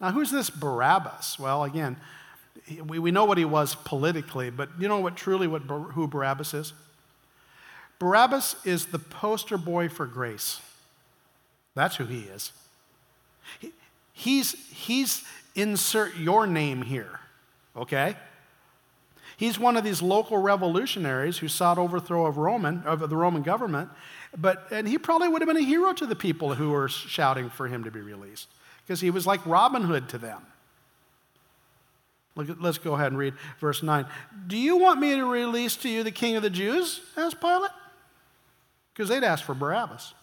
Now, 0.03 0.11
who's 0.11 0.31
this 0.31 0.49
Barabbas? 0.49 1.39
Well, 1.39 1.63
again, 1.63 1.95
We, 2.85 2.99
we 2.99 3.09
know 3.11 3.23
what 3.23 3.37
he 3.37 3.45
was 3.45 3.73
politically, 3.73 4.49
but 4.49 4.69
you 4.77 4.89
know 4.89 4.99
what 4.99 5.15
truly 5.15 5.47
what, 5.47 5.61
who 5.61 6.07
Barabbas 6.07 6.53
is? 6.53 6.73
Barabbas 7.99 8.57
is 8.65 8.87
the 8.87 8.99
poster 8.99 9.57
boy 9.57 9.87
for 9.87 10.05
grace. 10.05 10.59
That's 11.73 11.95
who 11.95 12.05
he 12.05 12.19
is. 12.19 12.51
He, 13.59 13.71
he's, 14.11 14.51
he's 14.69 15.23
insert 15.55 16.17
your 16.17 16.47
name 16.47 16.81
here, 16.81 17.21
okay? 17.75 18.17
He's 19.37 19.57
one 19.57 19.77
of 19.77 19.85
these 19.85 20.01
local 20.01 20.37
revolutionaries 20.37 21.37
who 21.37 21.47
sought 21.47 21.77
overthrow 21.77 22.25
of 22.25 22.37
Roman 22.37 22.83
of 22.83 23.09
the 23.09 23.15
Roman 23.15 23.41
government, 23.41 23.89
but 24.37 24.67
and 24.69 24.85
he 24.85 24.97
probably 24.97 25.29
would 25.29 25.41
have 25.41 25.47
been 25.47 25.57
a 25.57 25.65
hero 25.65 25.93
to 25.93 26.05
the 26.05 26.15
people 26.15 26.55
who 26.55 26.71
were 26.71 26.89
shouting 26.89 27.49
for 27.49 27.67
him 27.69 27.85
to 27.85 27.91
be 27.91 28.01
released 28.01 28.47
because 28.85 29.01
he 29.01 29.09
was 29.09 29.25
like 29.25 29.45
Robin 29.45 29.83
Hood 29.83 30.09
to 30.09 30.17
them. 30.17 30.41
Look, 32.35 32.57
let's 32.59 32.77
go 32.77 32.95
ahead 32.95 33.07
and 33.07 33.17
read 33.17 33.35
verse 33.59 33.83
9. 33.83 34.05
Do 34.47 34.57
you 34.57 34.77
want 34.77 34.99
me 34.99 35.15
to 35.15 35.25
release 35.25 35.75
to 35.77 35.89
you 35.89 36.03
the 36.03 36.11
king 36.11 36.35
of 36.35 36.43
the 36.43 36.49
Jews? 36.49 37.01
asked 37.15 37.39
Pilate. 37.39 37.71
Because 38.93 39.09
they'd 39.09 39.23
asked 39.23 39.43
for 39.43 39.55
Barabbas, 39.55 40.13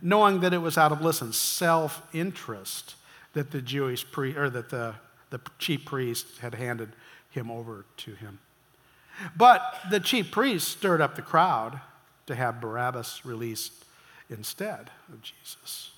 knowing 0.00 0.40
that 0.40 0.54
it 0.54 0.58
was 0.58 0.78
out 0.78 0.92
of, 0.92 1.02
listen, 1.02 1.32
self 1.32 2.02
interest 2.14 2.94
that 3.34 3.50
the 3.50 3.60
Jewish 3.60 4.10
priest, 4.10 4.38
or 4.38 4.48
that 4.48 4.70
the, 4.70 4.94
the 5.28 5.40
chief 5.58 5.84
priest 5.84 6.38
had 6.40 6.54
handed 6.54 6.90
him 7.30 7.50
over 7.50 7.84
to 7.98 8.14
him. 8.14 8.38
But 9.36 9.62
the 9.90 10.00
chief 10.00 10.30
priest 10.30 10.68
stirred 10.68 11.00
up 11.00 11.16
the 11.16 11.22
crowd 11.22 11.80
to 12.26 12.34
have 12.34 12.60
Barabbas 12.60 13.24
released 13.24 13.72
instead 14.30 14.90
of 15.12 15.22
Jesus 15.22 15.90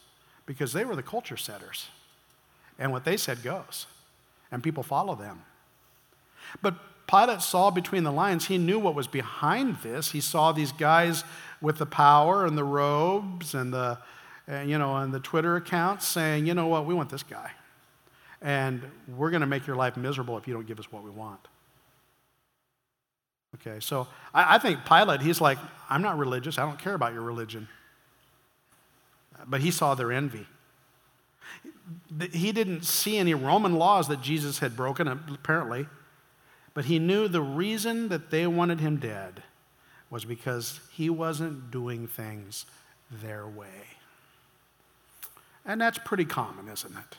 because 0.49 0.73
they 0.73 0.83
were 0.83 0.97
the 0.97 1.03
culture 1.03 1.37
setters. 1.37 1.89
And 2.79 2.91
what 2.91 3.05
they 3.05 3.19
said 3.19 3.43
goes, 3.43 3.87
and 4.51 4.63
people 4.63 4.83
follow 4.83 5.15
them. 5.15 5.43
But 6.63 6.75
Pilate 7.07 7.43
saw 7.43 7.71
between 7.71 8.03
the 8.03 8.11
lines, 8.11 8.47
he 8.47 8.57
knew 8.57 8.79
what 8.79 8.95
was 8.95 9.07
behind 9.07 9.77
this. 9.83 10.13
He 10.13 10.23
saw 10.23 10.53
these 10.53 10.73
guys 10.73 11.23
with 11.61 11.77
the 11.77 11.85
power 11.85 12.47
and 12.47 12.57
the 12.57 12.65
robes 12.65 13.55
and 13.55 13.75
the, 13.75 13.99
you 14.65 14.79
know, 14.79 14.97
and 14.97 15.13
the 15.13 15.21
Twitter 15.21 15.57
accounts 15.57 16.07
saying, 16.07 16.47
you 16.47 16.55
know 16.55 16.67
what, 16.67 16.87
we 16.87 16.95
want 16.95 17.11
this 17.11 17.23
guy. 17.23 17.51
And 18.41 18.83
we're 19.19 19.31
going 19.31 19.43
to 19.43 19.47
make 19.47 19.67
your 19.67 19.77
life 19.77 19.99
miserable 19.99 20.39
if 20.39 20.49
you 20.49 20.55
don't 20.55 20.67
give 20.67 20.79
us 20.79 20.91
what 20.91 21.05
we 21.05 21.11
want. 21.11 21.47
Okay, 23.57 23.81
so 23.81 24.07
I, 24.33 24.55
I 24.55 24.59
think 24.59 24.87
Pilate, 24.87 25.21
he's 25.21 25.43
like, 25.43 25.59
I'm 25.91 26.01
not 26.01 26.17
religious. 26.17 26.57
I 26.59 26.63
don't 26.63 26.79
care 26.79 26.95
about 26.95 27.13
your 27.13 27.23
religion. 27.23 27.69
But 29.47 29.61
he 29.61 29.71
saw 29.71 29.95
their 29.95 30.13
envy. 30.13 30.47
He 32.33 32.53
didn't 32.53 32.85
see 32.85 33.17
any 33.19 33.35
Roman 33.35 33.75
laws 33.77 34.09
that 34.09 34.21
Jesus 34.21 34.59
had 34.59 34.77
broken, 34.77 35.09
apparently, 35.09 35.87
but 36.75 36.85
he 36.85 36.99
knew 36.99 37.29
the 37.29 37.41
reason 37.41 38.09
that 38.09 38.31
they 38.31 38.47
wanted 38.47 38.81
him 38.81 38.99
dead 38.99 39.43
was 40.11 40.25
because 40.25 40.81
he 40.93 41.11
wasn't 41.11 41.71
doing 41.71 42.07
things 42.07 42.67
their 43.11 43.47
way. 43.47 43.97
And 45.65 45.81
that's 45.81 45.99
pretty 45.99 46.25
common, 46.25 46.69
isn't 46.69 46.97
it? 46.97 47.17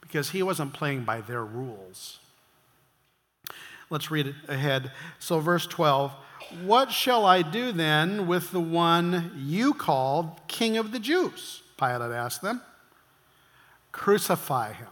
Because 0.00 0.30
he 0.30 0.42
wasn't 0.42 0.72
playing 0.72 1.04
by 1.04 1.20
their 1.20 1.44
rules. 1.44 2.18
Let's 3.88 4.10
read 4.10 4.34
ahead. 4.48 4.92
So, 5.18 5.40
verse 5.40 5.66
12 5.66 6.12
What 6.64 6.90
shall 6.90 7.24
I 7.24 7.42
do 7.42 7.72
then 7.72 8.26
with 8.26 8.50
the 8.50 8.60
one 8.60 9.32
you 9.36 9.72
called 9.72 10.40
King 10.48 10.76
of 10.76 10.92
the 10.92 10.98
Jews? 10.98 11.62
Pilate 11.78 12.12
asked 12.12 12.42
them. 12.42 12.60
Crucify 13.92 14.72
him, 14.72 14.88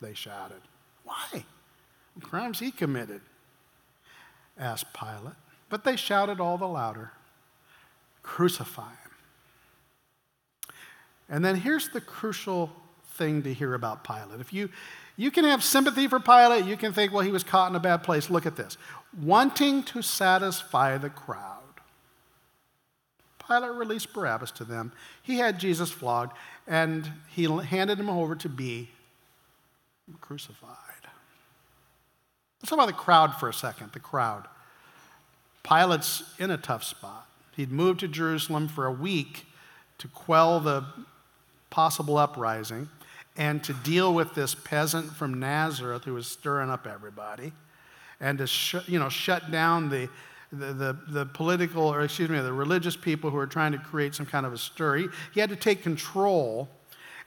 they 0.00 0.14
shouted. 0.14 0.60
Why? 1.04 1.44
What 2.14 2.24
crimes 2.24 2.60
he 2.60 2.70
committed? 2.70 3.20
asked 4.58 4.92
Pilate. 4.92 5.34
But 5.68 5.84
they 5.84 5.96
shouted 5.96 6.40
all 6.40 6.58
the 6.58 6.68
louder 6.68 7.12
Crucify 8.22 8.90
him. 8.90 10.74
And 11.28 11.44
then 11.44 11.56
here's 11.56 11.88
the 11.88 12.00
crucial 12.00 12.70
thing 13.12 13.42
to 13.42 13.54
hear 13.54 13.74
about 13.74 14.04
Pilate. 14.04 14.40
If 14.40 14.52
you, 14.52 14.68
you 15.20 15.30
can 15.30 15.44
have 15.44 15.62
sympathy 15.62 16.08
for 16.08 16.18
Pilate, 16.18 16.64
you 16.64 16.78
can 16.78 16.94
think, 16.94 17.12
well, 17.12 17.22
he 17.22 17.30
was 17.30 17.44
caught 17.44 17.68
in 17.68 17.76
a 17.76 17.80
bad 17.80 18.02
place. 18.02 18.30
Look 18.30 18.46
at 18.46 18.56
this. 18.56 18.78
Wanting 19.20 19.82
to 19.82 20.00
satisfy 20.00 20.96
the 20.96 21.10
crowd, 21.10 21.58
Pilate 23.46 23.72
released 23.72 24.14
Barabbas 24.14 24.50
to 24.52 24.64
them. 24.64 24.92
He 25.22 25.36
had 25.36 25.60
Jesus 25.60 25.90
flogged, 25.90 26.34
and 26.66 27.06
he 27.28 27.44
handed 27.44 28.00
him 28.00 28.08
over 28.08 28.34
to 28.36 28.48
be 28.48 28.88
crucified. 30.22 30.70
Let's 32.62 32.70
talk 32.70 32.78
about 32.78 32.86
the 32.86 32.94
crowd 32.94 33.34
for 33.34 33.50
a 33.50 33.54
second. 33.54 33.92
The 33.92 34.00
crowd. 34.00 34.46
Pilate's 35.62 36.22
in 36.38 36.50
a 36.50 36.56
tough 36.56 36.82
spot. 36.82 37.28
He'd 37.56 37.70
moved 37.70 38.00
to 38.00 38.08
Jerusalem 38.08 38.68
for 38.68 38.86
a 38.86 38.92
week 38.92 39.44
to 39.98 40.08
quell 40.08 40.60
the 40.60 40.86
possible 41.68 42.16
uprising 42.16 42.88
and 43.40 43.64
to 43.64 43.72
deal 43.72 44.12
with 44.12 44.34
this 44.34 44.54
peasant 44.54 45.10
from 45.10 45.40
Nazareth 45.40 46.04
who 46.04 46.12
was 46.12 46.26
stirring 46.26 46.68
up 46.68 46.86
everybody 46.86 47.52
and 48.20 48.36
to 48.36 48.46
sh- 48.46 48.86
you 48.86 48.98
know, 48.98 49.08
shut 49.08 49.50
down 49.50 49.88
the, 49.88 50.10
the, 50.52 50.74
the, 50.74 50.98
the, 51.08 51.24
political, 51.24 51.84
or 51.84 52.02
excuse 52.02 52.28
me, 52.28 52.38
the 52.38 52.52
religious 52.52 52.96
people 52.96 53.30
who 53.30 53.38
were 53.38 53.46
trying 53.46 53.72
to 53.72 53.78
create 53.78 54.14
some 54.14 54.26
kind 54.26 54.44
of 54.44 54.52
a 54.52 54.58
stir. 54.58 54.96
He, 54.98 55.06
he 55.32 55.40
had 55.40 55.48
to 55.48 55.56
take 55.56 55.82
control. 55.82 56.68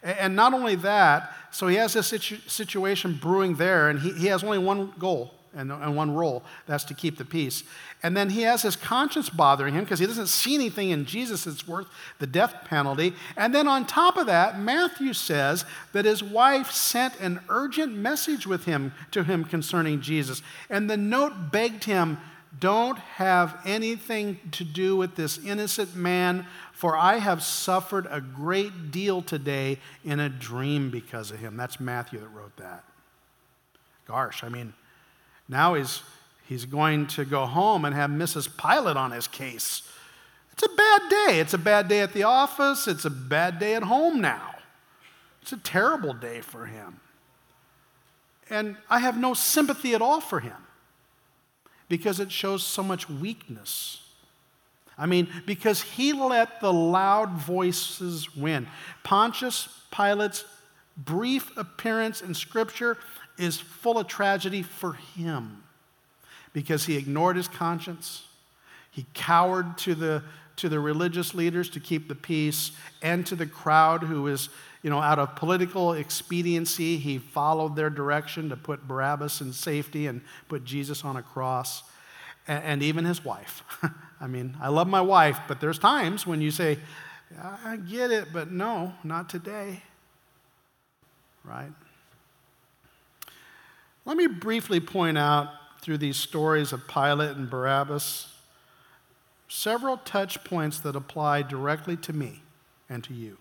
And 0.04 0.36
not 0.36 0.54
only 0.54 0.76
that, 0.76 1.34
so 1.50 1.68
he 1.68 1.78
has 1.78 1.94
this 1.94 2.06
situ- 2.06 2.38
situation 2.46 3.18
brewing 3.20 3.56
there, 3.56 3.90
and 3.90 4.00
he, 4.00 4.12
he 4.12 4.28
has 4.28 4.44
only 4.44 4.60
one 4.60 4.94
goal 5.00 5.34
and, 5.56 5.72
and 5.72 5.96
one 5.96 6.14
role 6.14 6.44
that's 6.66 6.84
to 6.86 6.94
keep 6.94 7.18
the 7.18 7.26
peace. 7.26 7.64
And 8.02 8.18
then 8.18 8.30
he 8.30 8.42
has 8.42 8.64
his 8.64 8.76
conscience 8.76 9.30
bothering 9.30 9.74
him 9.74 9.84
because 9.84 10.00
he 10.00 10.06
doesn't 10.06 10.28
see 10.28 10.56
anything 10.56 10.90
in 10.90 11.06
Jesus 11.06 11.46
that's 11.46 11.68
worth 11.68 11.88
the 12.20 12.28
death 12.28 12.56
penalty. 12.66 13.14
And 13.38 13.54
then 13.54 13.68
on 13.68 13.86
top 13.86 14.18
of 14.18 14.26
that, 14.28 14.60
Matthew 14.60 15.14
says 15.14 15.66
that 15.94 16.06
his 16.06 16.24
wife 16.24 16.72
sent 16.72 17.20
an 17.20 17.40
urgent 17.50 17.96
message 17.96 18.46
with 18.46 18.66
him 18.66 18.94
to 19.12 19.24
him 19.24 19.44
concerning 19.44 20.02
Jesus. 20.02 20.42
And 20.70 20.90
the 20.90 20.98
note 20.98 21.52
begged 21.52 21.86
him, 21.86 22.18
Don't 22.60 22.98
have 22.98 23.58
anything 23.66 24.40
to 24.52 24.64
do 24.64 24.98
with 24.98 25.16
this 25.16 25.38
innocent 25.38 25.96
man, 25.96 26.46
for 26.74 26.98
I 26.98 27.20
have 27.20 27.44
suffered 27.44 28.08
a 28.10 28.20
great 28.20 28.92
deal 28.92 29.22
today 29.22 29.80
in 30.04 30.20
a 30.20 30.30
dream 30.30 30.90
because 30.90 31.32
of 31.32 31.40
him. 31.40 31.56
That's 31.56 31.80
Matthew 31.80 32.20
that 32.20 32.28
wrote 32.28 32.58
that. 32.58 32.84
Gosh, 34.06 34.44
I 34.44 34.50
mean, 34.50 34.74
now 35.48 35.74
he's, 35.74 36.02
he's 36.48 36.66
going 36.66 37.08
to 37.08 37.26
go 37.26 37.46
home 37.46 37.86
and 37.86 37.96
have 37.96 38.10
Mrs. 38.10 38.50
Pilate 38.58 38.98
on 38.98 39.12
his 39.12 39.28
case. 39.28 39.84
It's 40.54 40.64
a 40.64 40.76
bad 40.76 41.02
day. 41.10 41.40
It's 41.40 41.54
a 41.54 41.58
bad 41.58 41.88
day 41.88 42.02
at 42.02 42.14
the 42.14 42.24
office. 42.24 42.88
It's 42.88 43.06
a 43.06 43.10
bad 43.10 43.60
day 43.60 43.76
at 43.76 43.84
home 43.84 44.22
now. 44.22 44.56
It's 45.42 45.52
a 45.52 45.58
terrible 45.58 46.14
day 46.14 46.42
for 46.42 46.66
him. 46.68 47.00
And 48.50 48.78
I 48.90 49.00
have 49.00 49.18
no 49.18 49.34
sympathy 49.34 49.94
at 49.94 50.02
all 50.02 50.22
for 50.22 50.40
him 50.40 50.56
because 51.90 52.20
it 52.20 52.32
shows 52.32 52.64
so 52.64 52.84
much 52.84 53.10
weakness. 53.10 54.04
I 54.98 55.06
mean, 55.06 55.28
because 55.46 55.82
he 55.82 56.14
let 56.14 56.62
the 56.62 56.72
loud 56.72 57.32
voices 57.32 58.36
win. 58.36 58.68
Pontius 59.04 59.68
Pilate's 59.92 60.46
brief 60.96 61.56
appearance 61.58 62.22
in 62.22 62.34
Scripture 62.34 62.98
is 63.38 63.60
full 63.60 63.98
of 63.98 64.08
tragedy 64.08 64.62
for 64.62 64.94
him 64.94 65.64
because 66.54 66.86
he 66.86 66.96
ignored 66.96 67.36
his 67.36 67.48
conscience, 67.48 68.28
he 68.92 69.06
cowered 69.14 69.78
to 69.80 69.96
the, 69.96 70.24
to 70.56 70.70
the 70.70 70.80
religious 70.80 71.34
leaders 71.34 71.70
to 71.72 71.80
keep 71.80 72.08
the 72.08 72.16
peace, 72.16 72.72
and 73.02 73.26
to 73.26 73.36
the 73.36 73.48
crowd 73.48 74.04
who 74.04 74.28
is, 74.28 74.50
you 74.84 74.90
know, 74.90 75.00
out 75.00 75.18
of 75.18 75.36
political 75.36 75.94
expediency, 75.94 76.98
he 76.98 77.18
followed 77.18 77.76
their 77.76 77.90
direction 77.90 78.50
to 78.50 78.56
put 78.56 78.88
Barabbas 78.88 79.42
in 79.42 79.52
safety 79.52 80.06
and 80.06 80.22
put 80.48 80.64
Jesus 80.64 81.04
on 81.04 81.18
a 81.18 81.24
cross, 81.24 81.84
and, 82.48 82.64
and 82.64 82.84
even 82.84 83.04
his 83.04 83.26
wife. 83.26 83.64
I 84.22 84.28
mean, 84.28 84.56
I 84.62 84.70
love 84.70 84.88
my 84.88 85.02
wife, 85.02 85.40
but 85.48 85.60
there's 85.60 85.80
times 85.80 86.28
when 86.28 86.40
you 86.40 86.52
say, 86.52 86.78
I 87.42 87.78
get 87.78 88.12
it, 88.12 88.28
but 88.32 88.52
no, 88.52 88.94
not 89.04 89.28
today. 89.28 89.82
Right? 91.44 91.72
Let 94.06 94.18
me 94.18 94.28
briefly 94.28 94.80
point 94.80 95.18
out 95.18 95.50
through 95.82 96.00
these 96.00 96.18
stories 96.18 96.74
of 96.74 96.88
Pilate 96.88 97.36
and 97.38 97.50
Barabbas 97.50 98.30
several 99.48 99.98
touch 99.98 100.44
points 100.44 100.80
that 100.80 100.96
apply 100.96 101.44
directly 101.44 101.96
to 101.96 102.12
me 102.12 102.42
and 102.90 103.04
to 103.04 103.14
you. 103.14 103.38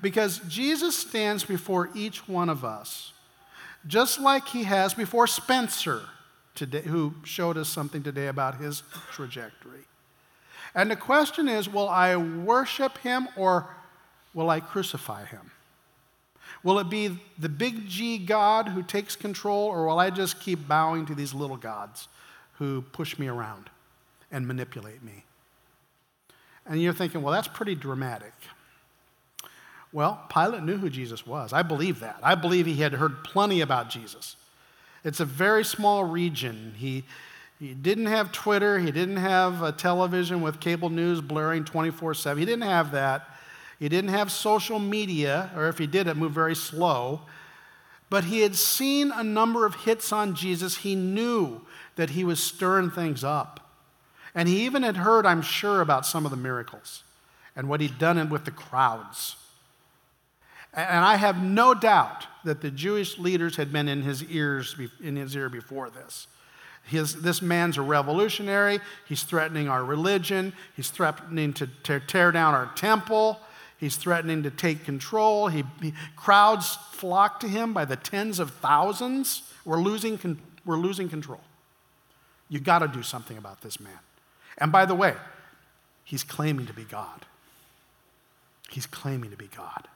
Because 0.00 0.38
Jesus 0.48 0.94
stands 0.94 1.44
before 1.44 1.90
each 1.94 2.28
one 2.28 2.48
of 2.48 2.64
us, 2.64 3.12
just 3.86 4.20
like 4.20 4.48
he 4.48 4.64
has 4.64 4.94
before 4.94 5.26
Spencer, 5.26 6.02
today, 6.54 6.82
who 6.82 7.14
showed 7.24 7.56
us 7.56 7.68
something 7.68 8.02
today 8.02 8.26
about 8.26 8.60
his 8.60 8.82
trajectory. 9.12 9.84
And 10.74 10.90
the 10.90 10.96
question 10.96 11.48
is 11.48 11.68
will 11.68 11.88
I 11.88 12.16
worship 12.16 12.98
him 12.98 13.28
or 13.36 13.68
will 14.34 14.50
I 14.50 14.60
crucify 14.60 15.24
him? 15.24 15.50
Will 16.62 16.78
it 16.78 16.90
be 16.90 17.18
the 17.38 17.48
big 17.48 17.88
G 17.88 18.18
God 18.18 18.68
who 18.68 18.82
takes 18.82 19.16
control, 19.16 19.66
or 19.66 19.86
will 19.86 19.98
I 19.98 20.10
just 20.10 20.40
keep 20.40 20.66
bowing 20.66 21.06
to 21.06 21.14
these 21.14 21.32
little 21.32 21.56
gods 21.56 22.08
who 22.54 22.82
push 22.92 23.18
me 23.18 23.28
around 23.28 23.70
and 24.30 24.46
manipulate 24.46 25.02
me? 25.02 25.24
And 26.66 26.82
you're 26.82 26.92
thinking, 26.92 27.22
well, 27.22 27.32
that's 27.32 27.48
pretty 27.48 27.74
dramatic. 27.74 28.32
Well, 29.92 30.22
Pilate 30.32 30.62
knew 30.64 30.76
who 30.76 30.90
Jesus 30.90 31.26
was. 31.26 31.52
I 31.52 31.62
believe 31.62 32.00
that. 32.00 32.18
I 32.22 32.34
believe 32.34 32.66
he 32.66 32.76
had 32.76 32.92
heard 32.92 33.24
plenty 33.24 33.62
about 33.62 33.88
Jesus. 33.88 34.36
It's 35.02 35.20
a 35.20 35.24
very 35.24 35.64
small 35.64 36.04
region. 36.04 36.74
He, 36.76 37.04
he 37.58 37.72
didn't 37.72 38.06
have 38.06 38.30
Twitter, 38.32 38.78
he 38.78 38.90
didn't 38.90 39.16
have 39.16 39.62
a 39.62 39.72
television 39.72 40.42
with 40.42 40.60
cable 40.60 40.90
news 40.90 41.20
blaring 41.20 41.64
24 41.64 42.14
7. 42.14 42.38
He 42.38 42.44
didn't 42.44 42.68
have 42.68 42.92
that. 42.92 43.26
He 43.78 43.88
didn't 43.88 44.10
have 44.10 44.32
social 44.32 44.78
media, 44.78 45.50
or 45.56 45.68
if 45.68 45.78
he 45.78 45.86
did, 45.86 46.06
it 46.06 46.16
moved 46.16 46.34
very 46.34 46.56
slow. 46.56 47.22
But 48.10 48.24
he 48.24 48.40
had 48.40 48.56
seen 48.56 49.12
a 49.14 49.22
number 49.22 49.66
of 49.66 49.74
hits 49.74 50.12
on 50.12 50.34
Jesus. 50.34 50.78
He 50.78 50.94
knew 50.94 51.60
that 51.96 52.10
he 52.10 52.24
was 52.24 52.42
stirring 52.42 52.90
things 52.90 53.22
up. 53.22 53.60
And 54.34 54.48
he 54.48 54.64
even 54.64 54.82
had 54.82 54.96
heard, 54.98 55.26
I'm 55.26 55.42
sure, 55.42 55.80
about 55.80 56.06
some 56.06 56.24
of 56.24 56.30
the 56.30 56.36
miracles 56.36 57.02
and 57.54 57.68
what 57.68 57.80
he'd 57.80 57.98
done 57.98 58.28
with 58.30 58.44
the 58.44 58.50
crowds. 58.50 59.36
And 60.72 61.04
I 61.04 61.16
have 61.16 61.42
no 61.42 61.74
doubt 61.74 62.26
that 62.44 62.60
the 62.60 62.70
Jewish 62.70 63.18
leaders 63.18 63.56
had 63.56 63.72
been 63.72 63.88
in 63.88 64.02
his 64.02 64.22
ears 64.24 64.76
in 65.02 65.16
his 65.16 65.34
ear 65.34 65.48
before 65.48 65.90
this. 65.90 66.28
His, 66.84 67.20
this 67.20 67.42
man's 67.42 67.76
a 67.76 67.82
revolutionary. 67.82 68.80
He's 69.06 69.22
threatening 69.22 69.68
our 69.68 69.84
religion. 69.84 70.52
He's 70.74 70.90
threatening 70.90 71.52
to 71.54 71.66
tear, 71.82 72.00
tear 72.00 72.32
down 72.32 72.54
our 72.54 72.70
temple. 72.76 73.40
He's 73.78 73.96
threatening 73.96 74.42
to 74.42 74.50
take 74.50 74.84
control. 74.84 75.48
He, 75.48 75.64
he, 75.80 75.94
crowds 76.16 76.76
flock 76.92 77.40
to 77.40 77.48
him 77.48 77.72
by 77.72 77.84
the 77.84 77.96
tens 77.96 78.40
of 78.40 78.50
thousands. 78.50 79.42
We're 79.64 79.80
losing, 79.80 80.38
we're 80.64 80.76
losing 80.76 81.08
control. 81.08 81.40
You've 82.48 82.64
got 82.64 82.80
to 82.80 82.88
do 82.88 83.02
something 83.02 83.38
about 83.38 83.60
this 83.60 83.78
man. 83.78 83.98
And 84.58 84.72
by 84.72 84.84
the 84.84 84.94
way, 84.94 85.14
he's 86.04 86.24
claiming 86.24 86.66
to 86.66 86.72
be 86.72 86.84
God. 86.84 87.24
He's 88.68 88.86
claiming 88.86 89.30
to 89.30 89.36
be 89.36 89.48
God. 89.56 89.86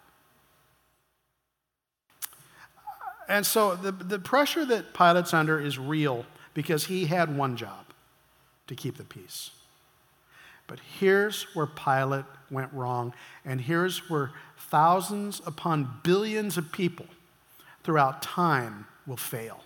And 3.29 3.45
so 3.45 3.75
the, 3.75 3.93
the 3.93 4.19
pressure 4.19 4.65
that 4.65 4.95
Pilate's 4.95 5.35
under 5.35 5.61
is 5.61 5.79
real 5.79 6.25
because 6.55 6.87
he 6.87 7.07
had 7.07 7.37
one 7.37 7.57
job 7.57 7.87
to 8.67 8.75
keep 8.75 8.97
the 8.97 9.05
peace. 9.05 9.51
But 10.73 10.81
here's 10.99 11.43
where 11.55 11.67
Pilate 11.67 12.25
went 12.51 12.73
wrong, 12.73 13.13
and 13.45 13.61
here's 13.61 14.09
where 14.09 14.31
thousands 14.57 15.43
upon 15.45 16.01
billions 16.03 16.57
of 16.57 16.73
people 16.73 17.05
throughout 17.85 18.23
time 18.23 18.87
will 19.07 19.19
fail. 19.19 19.65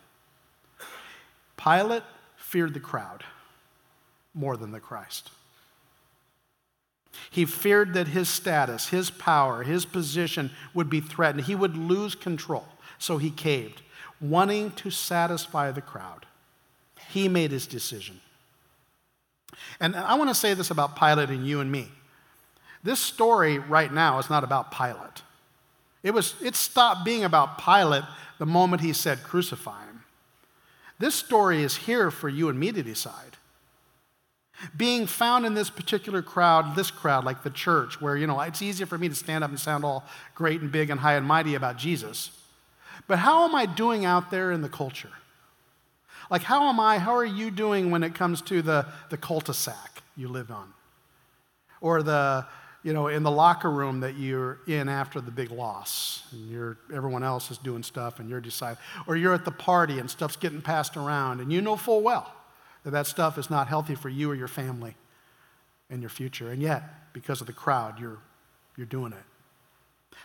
Pilate 1.56 2.02
feared 2.36 2.74
the 2.74 2.80
crowd 2.80 3.22
more 4.34 4.56
than 4.56 4.72
the 4.72 4.80
Christ. 4.80 5.30
He 7.30 7.44
feared 7.44 7.94
that 7.94 8.08
his 8.08 8.28
status, 8.28 8.88
his 8.88 9.08
power, 9.08 9.62
his 9.62 9.86
position 9.86 10.50
would 10.74 10.90
be 10.90 11.00
threatened. 11.00 11.44
He 11.44 11.54
would 11.54 11.76
lose 11.76 12.16
control. 12.16 12.66
So 12.98 13.18
he 13.18 13.30
caved, 13.30 13.80
wanting 14.20 14.72
to 14.72 14.90
satisfy 14.90 15.70
the 15.70 15.82
crowd. 15.82 16.26
He 17.10 17.28
made 17.28 17.52
his 17.52 17.68
decision. 17.68 18.22
And 19.80 19.96
I 19.96 20.14
want 20.14 20.30
to 20.30 20.34
say 20.34 20.54
this 20.54 20.70
about 20.70 20.96
Pilate 20.96 21.30
and 21.30 21.46
you 21.46 21.60
and 21.60 21.70
me. 21.70 21.88
This 22.82 23.00
story 23.00 23.58
right 23.58 23.92
now 23.92 24.18
is 24.18 24.30
not 24.30 24.44
about 24.44 24.70
Pilate. 24.70 25.22
It, 26.02 26.12
was, 26.12 26.34
it 26.42 26.54
stopped 26.54 27.04
being 27.04 27.24
about 27.24 27.58
Pilate 27.58 28.04
the 28.38 28.46
moment 28.46 28.82
he 28.82 28.92
said, 28.92 29.22
Crucify 29.22 29.84
him. 29.86 30.04
This 30.98 31.14
story 31.14 31.62
is 31.62 31.76
here 31.76 32.10
for 32.10 32.28
you 32.28 32.48
and 32.48 32.58
me 32.58 32.72
to 32.72 32.82
decide. 32.82 33.36
Being 34.76 35.06
found 35.06 35.44
in 35.44 35.54
this 35.54 35.68
particular 35.68 36.22
crowd, 36.22 36.76
this 36.76 36.90
crowd, 36.90 37.24
like 37.24 37.42
the 37.42 37.50
church, 37.50 38.00
where, 38.00 38.16
you 38.16 38.26
know, 38.26 38.40
it's 38.40 38.62
easier 38.62 38.86
for 38.86 38.96
me 38.96 39.08
to 39.08 39.14
stand 39.14 39.44
up 39.44 39.50
and 39.50 39.60
sound 39.60 39.84
all 39.84 40.06
great 40.34 40.62
and 40.62 40.72
big 40.72 40.88
and 40.88 41.00
high 41.00 41.14
and 41.14 41.26
mighty 41.26 41.54
about 41.54 41.76
Jesus. 41.76 42.30
But 43.06 43.18
how 43.18 43.44
am 43.44 43.54
I 43.54 43.66
doing 43.66 44.04
out 44.04 44.30
there 44.30 44.52
in 44.52 44.62
the 44.62 44.68
culture? 44.68 45.10
Like, 46.30 46.42
how 46.42 46.68
am 46.68 46.80
I, 46.80 46.98
how 46.98 47.14
are 47.14 47.24
you 47.24 47.50
doing 47.50 47.90
when 47.90 48.02
it 48.02 48.14
comes 48.14 48.42
to 48.42 48.62
the, 48.62 48.86
the 49.10 49.16
cul-de-sac 49.16 50.02
you 50.16 50.28
live 50.28 50.50
on? 50.50 50.72
Or 51.80 52.02
the, 52.02 52.46
you 52.82 52.92
know, 52.92 53.08
in 53.08 53.22
the 53.22 53.30
locker 53.30 53.70
room 53.70 54.00
that 54.00 54.16
you're 54.16 54.58
in 54.66 54.88
after 54.88 55.20
the 55.20 55.30
big 55.30 55.50
loss, 55.50 56.22
and 56.32 56.50
you're, 56.50 56.78
everyone 56.92 57.22
else 57.22 57.50
is 57.50 57.58
doing 57.58 57.82
stuff 57.82 58.20
and 58.20 58.28
you're 58.28 58.40
deciding, 58.40 58.78
or 59.06 59.16
you're 59.16 59.34
at 59.34 59.44
the 59.44 59.50
party 59.50 59.98
and 59.98 60.10
stuff's 60.10 60.36
getting 60.36 60.62
passed 60.62 60.96
around, 60.96 61.40
and 61.40 61.52
you 61.52 61.60
know 61.60 61.76
full 61.76 62.00
well 62.00 62.32
that 62.84 62.90
that 62.92 63.06
stuff 63.06 63.38
is 63.38 63.50
not 63.50 63.66
healthy 63.66 63.94
for 63.96 64.08
you 64.08 64.30
or 64.30 64.34
your 64.34 64.48
family 64.48 64.94
and 65.90 66.00
your 66.00 66.08
future. 66.08 66.50
And 66.50 66.62
yet, 66.62 67.12
because 67.12 67.40
of 67.40 67.46
the 67.46 67.52
crowd, 67.52 67.98
you're, 67.98 68.18
you're 68.76 68.86
doing 68.86 69.12
it. 69.12 69.24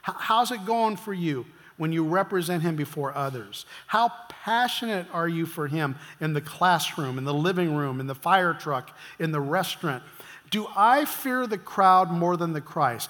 how's 0.04 0.52
it 0.52 0.66
going 0.66 0.98
for 0.98 1.14
you 1.14 1.46
when 1.82 1.92
you 1.92 2.04
represent 2.04 2.62
him 2.62 2.76
before 2.76 3.18
others? 3.18 3.66
How 3.88 4.12
passionate 4.30 5.08
are 5.12 5.28
you 5.28 5.48
for 5.48 5.66
him 5.66 5.96
in 6.20 6.34
the 6.34 6.40
classroom, 6.40 7.18
in 7.18 7.24
the 7.24 7.34
living 7.34 7.74
room, 7.74 8.00
in 8.00 8.06
the 8.06 8.14
fire 8.14 8.54
truck, 8.54 8.96
in 9.18 9.32
the 9.32 9.42
restaurant? 9.42 10.04
Do 10.52 10.68
I 10.76 11.06
fear 11.06 11.48
the 11.48 11.58
crowd 11.58 12.12
more 12.12 12.38
than 12.38 12.54
the 12.54 12.62
Christ? 12.62 13.10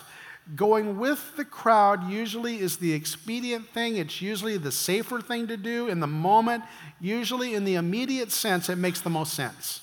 Going 0.56 0.98
with 0.98 1.36
the 1.36 1.44
crowd 1.44 2.10
usually 2.10 2.60
is 2.60 2.78
the 2.78 2.94
expedient 2.94 3.68
thing. 3.74 3.98
It's 3.98 4.22
usually 4.22 4.56
the 4.56 4.72
safer 4.72 5.20
thing 5.20 5.48
to 5.48 5.58
do 5.58 5.90
in 5.90 6.00
the 6.00 6.08
moment. 6.08 6.64
Usually, 7.02 7.56
in 7.56 7.66
the 7.66 7.76
immediate 7.76 8.32
sense, 8.32 8.70
it 8.70 8.78
makes 8.78 9.02
the 9.02 9.10
most 9.10 9.34
sense. 9.34 9.82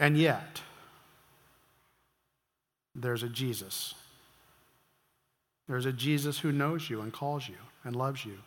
And 0.00 0.18
yet, 0.18 0.62
there's 2.92 3.22
a 3.22 3.28
Jesus. 3.28 3.94
There's 5.68 5.86
a 5.86 5.92
Jesus 5.92 6.38
who 6.40 6.52
knows 6.52 6.90
you 6.90 7.00
and 7.00 7.12
calls 7.12 7.48
you 7.48 7.56
and 7.84 7.96
loves 7.96 8.24
you. 8.24 8.38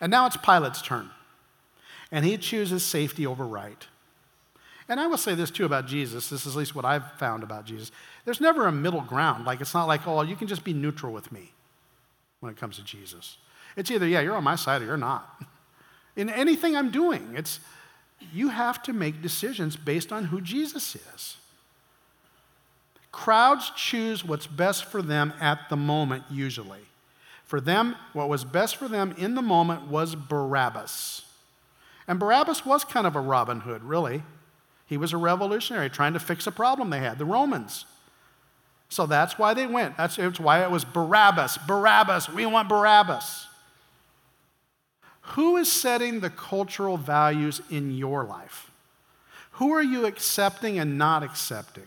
And 0.00 0.10
now 0.10 0.26
it's 0.26 0.36
Pilate's 0.36 0.82
turn. 0.82 1.10
And 2.10 2.24
he 2.24 2.36
chooses 2.38 2.84
safety 2.84 3.26
over 3.26 3.46
right. 3.46 3.86
And 4.88 4.98
I 4.98 5.06
will 5.06 5.18
say 5.18 5.34
this 5.34 5.50
too 5.50 5.64
about 5.64 5.86
Jesus. 5.86 6.28
This 6.28 6.46
is 6.46 6.56
at 6.56 6.58
least 6.58 6.74
what 6.74 6.84
I've 6.84 7.12
found 7.12 7.42
about 7.42 7.64
Jesus. 7.64 7.92
There's 8.24 8.40
never 8.40 8.66
a 8.66 8.72
middle 8.72 9.02
ground. 9.02 9.44
Like, 9.44 9.60
it's 9.60 9.74
not 9.74 9.86
like, 9.86 10.06
oh, 10.06 10.22
you 10.22 10.34
can 10.34 10.48
just 10.48 10.64
be 10.64 10.72
neutral 10.72 11.12
with 11.12 11.30
me 11.30 11.52
when 12.40 12.50
it 12.50 12.58
comes 12.58 12.76
to 12.76 12.84
Jesus. 12.84 13.36
It's 13.76 13.90
either, 13.90 14.08
yeah, 14.08 14.20
you're 14.20 14.34
on 14.34 14.42
my 14.42 14.56
side 14.56 14.82
or 14.82 14.86
you're 14.86 14.96
not. 14.96 15.44
In 16.16 16.28
anything 16.28 16.74
I'm 16.76 16.90
doing, 16.90 17.34
it's, 17.36 17.60
you 18.32 18.48
have 18.48 18.82
to 18.84 18.92
make 18.92 19.22
decisions 19.22 19.76
based 19.76 20.12
on 20.12 20.24
who 20.24 20.40
Jesus 20.40 20.96
is. 20.96 21.36
Crowds 23.12 23.70
choose 23.74 24.24
what's 24.24 24.46
best 24.46 24.84
for 24.84 25.02
them 25.02 25.32
at 25.40 25.68
the 25.68 25.76
moment, 25.76 26.24
usually. 26.30 26.80
For 27.44 27.60
them, 27.60 27.96
what 28.12 28.28
was 28.28 28.44
best 28.44 28.76
for 28.76 28.86
them 28.86 29.14
in 29.18 29.34
the 29.34 29.42
moment 29.42 29.88
was 29.88 30.14
Barabbas. 30.14 31.22
And 32.06 32.18
Barabbas 32.20 32.64
was 32.64 32.84
kind 32.84 33.06
of 33.06 33.16
a 33.16 33.20
Robin 33.20 33.60
Hood, 33.60 33.82
really. 33.82 34.22
He 34.86 34.96
was 34.96 35.12
a 35.12 35.16
revolutionary 35.16 35.90
trying 35.90 36.12
to 36.12 36.20
fix 36.20 36.46
a 36.46 36.52
problem 36.52 36.90
they 36.90 36.98
had, 36.98 37.18
the 37.18 37.24
Romans. 37.24 37.84
So 38.88 39.06
that's 39.06 39.38
why 39.38 39.54
they 39.54 39.66
went. 39.66 39.96
That's, 39.96 40.16
why 40.38 40.62
it 40.62 40.70
was 40.70 40.84
Barabbas, 40.84 41.58
Barabbas, 41.66 42.28
we 42.28 42.44
want 42.46 42.68
Barabbas. 42.68 43.46
Who 45.20 45.56
is 45.56 45.70
setting 45.70 46.20
the 46.20 46.30
cultural 46.30 46.96
values 46.96 47.62
in 47.70 47.96
your 47.96 48.24
life? 48.24 48.70
Who 49.52 49.72
are 49.72 49.82
you 49.82 50.06
accepting 50.06 50.78
and 50.78 50.98
not 50.98 51.22
accepting? 51.22 51.86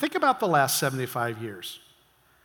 Think 0.00 0.14
about 0.14 0.40
the 0.40 0.48
last 0.48 0.78
75 0.78 1.42
years. 1.42 1.78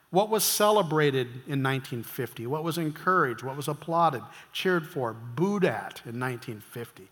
What 0.09 0.29
was 0.29 0.43
celebrated 0.43 1.27
in 1.47 1.63
1950? 1.63 2.47
What 2.47 2.65
was 2.65 2.77
encouraged? 2.77 3.43
What 3.43 3.55
was 3.55 3.69
applauded, 3.69 4.23
cheered 4.51 4.85
for, 4.85 5.13
booed 5.13 5.63
at 5.63 6.01
in 6.03 6.19
1950? 6.19 7.07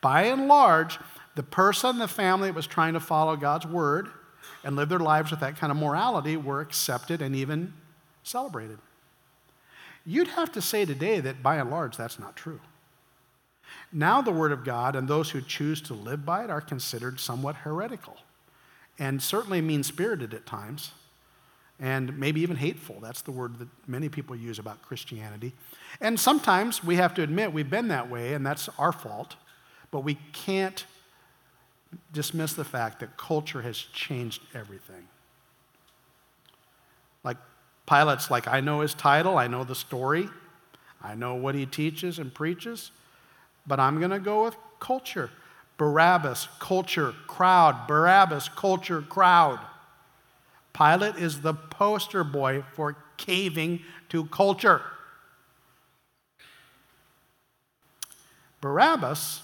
By 0.00 0.22
and 0.24 0.48
large, 0.48 0.98
the 1.36 1.44
person, 1.44 2.00
the 2.00 2.08
family 2.08 2.48
that 2.48 2.56
was 2.56 2.66
trying 2.66 2.94
to 2.94 3.00
follow 3.00 3.36
God's 3.36 3.66
word 3.66 4.08
and 4.64 4.74
live 4.74 4.88
their 4.88 4.98
lives 4.98 5.30
with 5.30 5.38
that 5.38 5.56
kind 5.56 5.70
of 5.70 5.76
morality 5.76 6.36
were 6.36 6.60
accepted 6.60 7.22
and 7.22 7.36
even 7.36 7.72
celebrated. 8.24 8.78
You'd 10.04 10.26
have 10.26 10.50
to 10.54 10.60
say 10.60 10.86
today 10.86 11.20
that 11.20 11.40
by 11.40 11.54
and 11.54 11.70
large, 11.70 11.96
that's 11.96 12.18
not 12.18 12.34
true. 12.34 12.58
Now, 13.92 14.22
the 14.22 14.32
Word 14.32 14.50
of 14.50 14.64
God 14.64 14.96
and 14.96 15.06
those 15.06 15.30
who 15.30 15.40
choose 15.40 15.80
to 15.82 15.94
live 15.94 16.26
by 16.26 16.42
it 16.42 16.50
are 16.50 16.60
considered 16.60 17.20
somewhat 17.20 17.54
heretical 17.54 18.16
and 18.98 19.22
certainly 19.22 19.60
mean 19.60 19.82
spirited 19.82 20.34
at 20.34 20.46
times 20.46 20.92
and 21.80 22.18
maybe 22.18 22.40
even 22.40 22.56
hateful. 22.56 22.96
That's 23.00 23.22
the 23.22 23.30
word 23.30 23.58
that 23.60 23.68
many 23.86 24.08
people 24.08 24.34
use 24.34 24.58
about 24.58 24.82
Christianity. 24.82 25.52
And 26.00 26.18
sometimes 26.18 26.82
we 26.82 26.96
have 26.96 27.14
to 27.14 27.22
admit 27.22 27.52
we've 27.52 27.70
been 27.70 27.88
that 27.88 28.10
way, 28.10 28.34
and 28.34 28.44
that's 28.44 28.68
our 28.78 28.92
fault. 28.92 29.36
But 29.90 30.00
we 30.00 30.18
can't 30.32 30.84
dismiss 32.12 32.52
the 32.52 32.64
fact 32.64 33.00
that 33.00 33.16
culture 33.16 33.62
has 33.62 33.78
changed 33.78 34.42
everything. 34.54 35.08
Like 37.24 37.36
Pilate's 37.86 38.30
like, 38.30 38.48
I 38.48 38.60
know 38.60 38.80
his 38.80 38.94
title, 38.94 39.38
I 39.38 39.46
know 39.46 39.64
the 39.64 39.74
story, 39.74 40.28
I 41.02 41.14
know 41.14 41.36
what 41.36 41.54
he 41.54 41.64
teaches 41.64 42.18
and 42.18 42.34
preaches, 42.34 42.90
but 43.66 43.78
I'm 43.78 43.98
going 43.98 44.10
to 44.10 44.18
go 44.18 44.44
with 44.44 44.56
culture. 44.80 45.30
Barabbas, 45.78 46.48
culture, 46.58 47.14
crowd. 47.26 47.86
Barabbas, 47.86 48.48
culture, 48.50 49.00
crowd. 49.00 49.60
Pilate 50.74 51.16
is 51.16 51.40
the 51.40 51.54
poster 51.54 52.24
boy 52.24 52.64
for 52.74 52.96
caving 53.16 53.80
to 54.08 54.26
culture. 54.26 54.82
Barabbas 58.60 59.42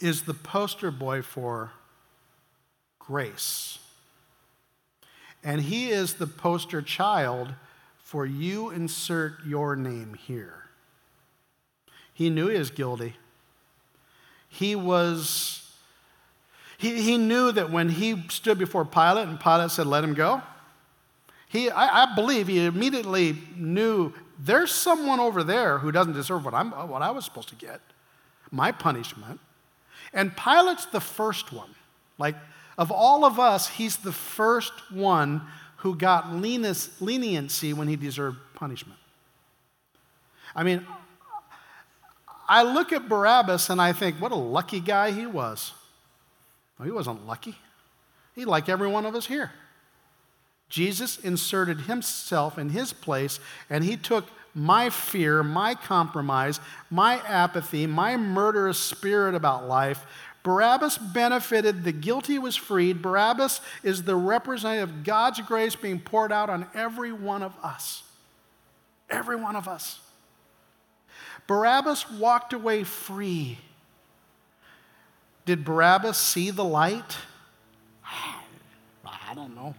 is 0.00 0.22
the 0.22 0.34
poster 0.34 0.90
boy 0.90 1.22
for 1.22 1.72
grace. 2.98 3.78
And 5.44 5.62
he 5.62 5.90
is 5.90 6.14
the 6.14 6.26
poster 6.26 6.82
child 6.82 7.54
for 8.02 8.26
you 8.26 8.70
insert 8.70 9.44
your 9.46 9.76
name 9.76 10.14
here. 10.14 10.64
He 12.12 12.30
knew 12.30 12.48
he 12.48 12.58
was 12.58 12.70
guilty. 12.70 13.14
He 14.58 14.74
was, 14.74 15.62
he, 16.78 17.00
he 17.00 17.16
knew 17.16 17.52
that 17.52 17.70
when 17.70 17.88
he 17.88 18.24
stood 18.28 18.58
before 18.58 18.84
Pilate 18.84 19.28
and 19.28 19.38
Pilate 19.38 19.70
said, 19.70 19.86
let 19.86 20.02
him 20.02 20.14
go, 20.14 20.42
he, 21.48 21.70
I, 21.70 22.02
I 22.02 22.14
believe 22.16 22.48
he 22.48 22.64
immediately 22.64 23.38
knew 23.56 24.12
there's 24.36 24.72
someone 24.72 25.20
over 25.20 25.44
there 25.44 25.78
who 25.78 25.92
doesn't 25.92 26.14
deserve 26.14 26.44
what, 26.44 26.54
I'm, 26.54 26.72
what 26.72 27.02
I 27.02 27.12
was 27.12 27.24
supposed 27.24 27.50
to 27.50 27.54
get, 27.54 27.80
my 28.50 28.72
punishment. 28.72 29.38
And 30.12 30.36
Pilate's 30.36 30.86
the 30.86 31.00
first 31.00 31.52
one. 31.52 31.70
Like, 32.18 32.34
of 32.76 32.90
all 32.90 33.24
of 33.24 33.38
us, 33.38 33.68
he's 33.68 33.98
the 33.98 34.10
first 34.10 34.72
one 34.90 35.42
who 35.76 35.94
got 35.94 36.32
leniency 36.32 37.72
when 37.72 37.86
he 37.86 37.94
deserved 37.94 38.38
punishment. 38.54 38.98
I 40.52 40.64
mean, 40.64 40.84
I 42.48 42.62
look 42.62 42.92
at 42.92 43.08
Barabbas 43.08 43.68
and 43.68 43.80
I 43.80 43.92
think, 43.92 44.16
what 44.16 44.32
a 44.32 44.36
lucky 44.36 44.80
guy 44.80 45.10
he 45.10 45.26
was. 45.26 45.72
Well, 46.78 46.86
he 46.86 46.92
wasn't 46.92 47.26
lucky. 47.26 47.56
He 48.34 48.44
like 48.44 48.68
every 48.68 48.88
one 48.88 49.04
of 49.04 49.14
us 49.14 49.26
here. 49.26 49.52
Jesus 50.68 51.18
inserted 51.18 51.82
himself 51.82 52.58
in 52.58 52.70
his 52.70 52.92
place 52.92 53.40
and 53.68 53.84
he 53.84 53.96
took 53.96 54.24
my 54.54 54.90
fear, 54.90 55.42
my 55.42 55.74
compromise, 55.74 56.60
my 56.90 57.20
apathy, 57.26 57.86
my 57.86 58.16
murderous 58.16 58.78
spirit 58.78 59.34
about 59.34 59.68
life. 59.68 60.04
Barabbas 60.42 60.98
benefited, 60.98 61.84
the 61.84 61.92
guilty 61.92 62.38
was 62.38 62.56
freed. 62.56 63.02
Barabbas 63.02 63.60
is 63.82 64.04
the 64.04 64.16
representative 64.16 64.88
of 64.88 65.04
God's 65.04 65.40
grace 65.42 65.76
being 65.76 66.00
poured 66.00 66.32
out 66.32 66.48
on 66.48 66.66
every 66.74 67.12
one 67.12 67.42
of 67.42 67.52
us. 67.62 68.02
Every 69.10 69.36
one 69.36 69.56
of 69.56 69.68
us. 69.68 70.00
Barabbas 71.48 72.08
walked 72.12 72.52
away 72.52 72.84
free. 72.84 73.58
Did 75.44 75.64
Barabbas 75.64 76.16
see 76.16 76.50
the 76.50 76.64
light? 76.64 77.16
I 79.30 79.34
don't 79.34 79.54
know. 79.54 79.74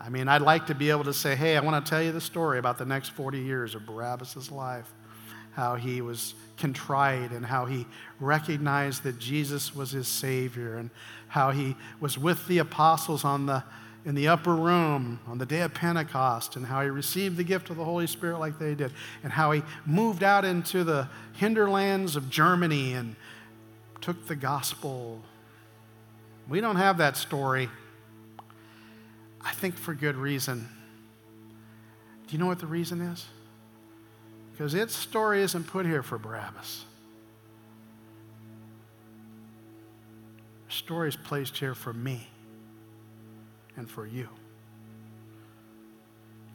I 0.00 0.10
mean, 0.10 0.28
I'd 0.28 0.42
like 0.42 0.66
to 0.66 0.74
be 0.74 0.90
able 0.90 1.04
to 1.04 1.14
say, 1.14 1.34
hey, 1.34 1.56
I 1.56 1.60
want 1.60 1.84
to 1.84 1.88
tell 1.88 2.02
you 2.02 2.12
the 2.12 2.20
story 2.20 2.58
about 2.58 2.78
the 2.78 2.84
next 2.84 3.10
40 3.10 3.38
years 3.38 3.74
of 3.74 3.86
Barabbas' 3.86 4.50
life, 4.50 4.90
how 5.52 5.74
he 5.76 6.00
was 6.00 6.34
contrite 6.58 7.30
and 7.30 7.44
how 7.44 7.64
he 7.64 7.86
recognized 8.20 9.04
that 9.04 9.18
Jesus 9.18 9.74
was 9.74 9.90
his 9.90 10.06
Savior 10.06 10.76
and 10.76 10.90
how 11.28 11.50
he 11.50 11.76
was 12.00 12.18
with 12.18 12.46
the 12.46 12.58
apostles 12.58 13.24
on 13.24 13.46
the, 13.46 13.64
in 14.08 14.14
the 14.14 14.26
upper 14.26 14.56
room 14.56 15.20
on 15.26 15.36
the 15.36 15.44
day 15.44 15.60
of 15.60 15.74
Pentecost 15.74 16.56
and 16.56 16.64
how 16.64 16.80
he 16.80 16.88
received 16.88 17.36
the 17.36 17.44
gift 17.44 17.68
of 17.68 17.76
the 17.76 17.84
Holy 17.84 18.06
Spirit 18.06 18.38
like 18.38 18.58
they 18.58 18.74
did 18.74 18.90
and 19.22 19.30
how 19.30 19.52
he 19.52 19.62
moved 19.84 20.24
out 20.24 20.46
into 20.46 20.82
the 20.82 21.06
hinterlands 21.34 22.16
of 22.16 22.30
Germany 22.30 22.94
and 22.94 23.14
took 24.00 24.26
the 24.26 24.34
gospel. 24.34 25.20
We 26.48 26.62
don't 26.62 26.76
have 26.76 26.96
that 26.96 27.18
story. 27.18 27.68
I 29.42 29.52
think 29.52 29.76
for 29.76 29.92
good 29.92 30.16
reason. 30.16 30.66
Do 32.26 32.32
you 32.32 32.38
know 32.38 32.46
what 32.46 32.60
the 32.60 32.66
reason 32.66 33.02
is? 33.02 33.26
Because 34.52 34.72
its 34.72 34.96
story 34.96 35.42
isn't 35.42 35.66
put 35.66 35.84
here 35.84 36.02
for 36.02 36.16
Barabbas. 36.16 36.86
The 40.68 40.74
story 40.74 41.08
is 41.10 41.16
placed 41.16 41.58
here 41.58 41.74
for 41.74 41.92
me 41.92 42.26
and 43.78 43.88
for 43.88 44.06
you 44.06 44.28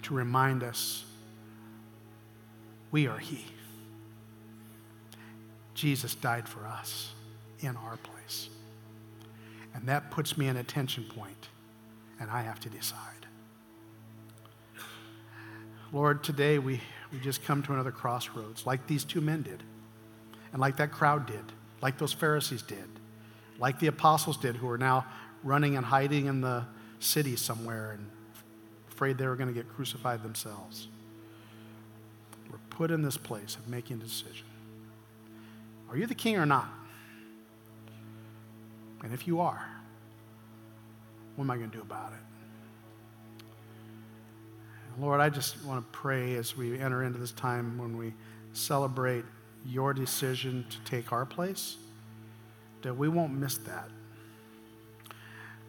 to 0.03 0.13
remind 0.13 0.61
us 0.61 1.05
we 2.91 3.07
are 3.07 3.17
He. 3.17 3.45
Jesus 5.73 6.13
died 6.13 6.47
for 6.47 6.67
us 6.67 7.11
in 7.61 7.75
our 7.77 7.97
place. 7.97 8.49
And 9.73 9.87
that 9.87 10.11
puts 10.11 10.37
me 10.37 10.47
in 10.47 10.57
a 10.57 10.63
tension 10.63 11.05
point 11.05 11.47
and 12.19 12.29
I 12.29 12.41
have 12.41 12.59
to 12.59 12.69
decide. 12.69 12.99
Lord, 15.91 16.23
today 16.23 16.59
we, 16.59 16.81
we 17.11 17.19
just 17.19 17.43
come 17.43 17.63
to 17.63 17.73
another 17.73 17.91
crossroads, 17.91 18.65
like 18.65 18.85
these 18.85 19.03
two 19.03 19.21
men 19.21 19.43
did, 19.43 19.63
and 20.51 20.59
like 20.59 20.77
that 20.77 20.91
crowd 20.91 21.25
did, 21.25 21.43
like 21.81 21.97
those 21.97 22.13
Pharisees 22.13 22.61
did, 22.61 22.85
like 23.59 23.79
the 23.79 23.87
apostles 23.87 24.37
did, 24.37 24.55
who 24.55 24.69
are 24.69 24.77
now 24.77 25.05
running 25.43 25.77
and 25.77 25.85
hiding 25.85 26.25
in 26.25 26.41
the 26.41 26.65
city 27.03 27.35
somewhere 27.35 27.91
and 27.91 28.09
afraid 28.89 29.17
they 29.17 29.27
were 29.27 29.35
going 29.35 29.47
to 29.47 29.53
get 29.53 29.67
crucified 29.69 30.23
themselves. 30.23 30.87
We're 32.51 32.57
put 32.69 32.91
in 32.91 33.01
this 33.01 33.17
place 33.17 33.55
of 33.55 33.67
making 33.67 33.97
a 33.97 34.03
decision. 34.03 34.45
Are 35.89 35.97
you 35.97 36.07
the 36.07 36.15
king 36.15 36.37
or 36.37 36.45
not? 36.45 36.69
And 39.03 39.13
if 39.13 39.27
you 39.27 39.41
are, 39.41 39.69
what 41.35 41.43
am 41.43 41.51
I 41.51 41.57
going 41.57 41.69
to 41.69 41.75
do 41.75 41.81
about 41.81 42.13
it? 42.13 42.19
Lord, 44.99 45.19
I 45.19 45.29
just 45.29 45.63
want 45.65 45.83
to 45.83 45.97
pray 45.97 46.35
as 46.35 46.55
we 46.55 46.79
enter 46.79 47.03
into 47.03 47.17
this 47.17 47.31
time 47.31 47.77
when 47.77 47.97
we 47.97 48.13
celebrate 48.53 49.25
your 49.65 49.93
decision 49.93 50.65
to 50.69 50.77
take 50.89 51.11
our 51.11 51.25
place, 51.25 51.77
that 52.83 52.95
we 52.95 53.09
won't 53.09 53.33
miss 53.33 53.57
that. 53.59 53.89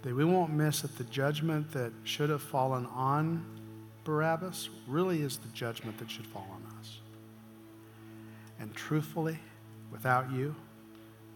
That 0.05 0.15
we 0.15 0.25
won't 0.25 0.53
miss 0.53 0.83
that 0.83 0.97
the 0.97 1.05
judgment 1.05 1.73
that 1.73 1.93
should 2.05 2.31
have 2.31 2.43
fallen 2.43 2.87
on 2.87 3.45
Barabbas 4.05 4.69
really 4.87 5.21
is 5.21 5.39
the 5.39 5.49
judgment 5.49 5.99
that 5.99 6.11
should 6.11 6.27
fall 6.27 6.47
on 6.53 6.79
us. 6.79 7.01
And 8.61 8.73
truthfully, 8.75 9.39
without 9.91 10.31
you, 10.31 10.55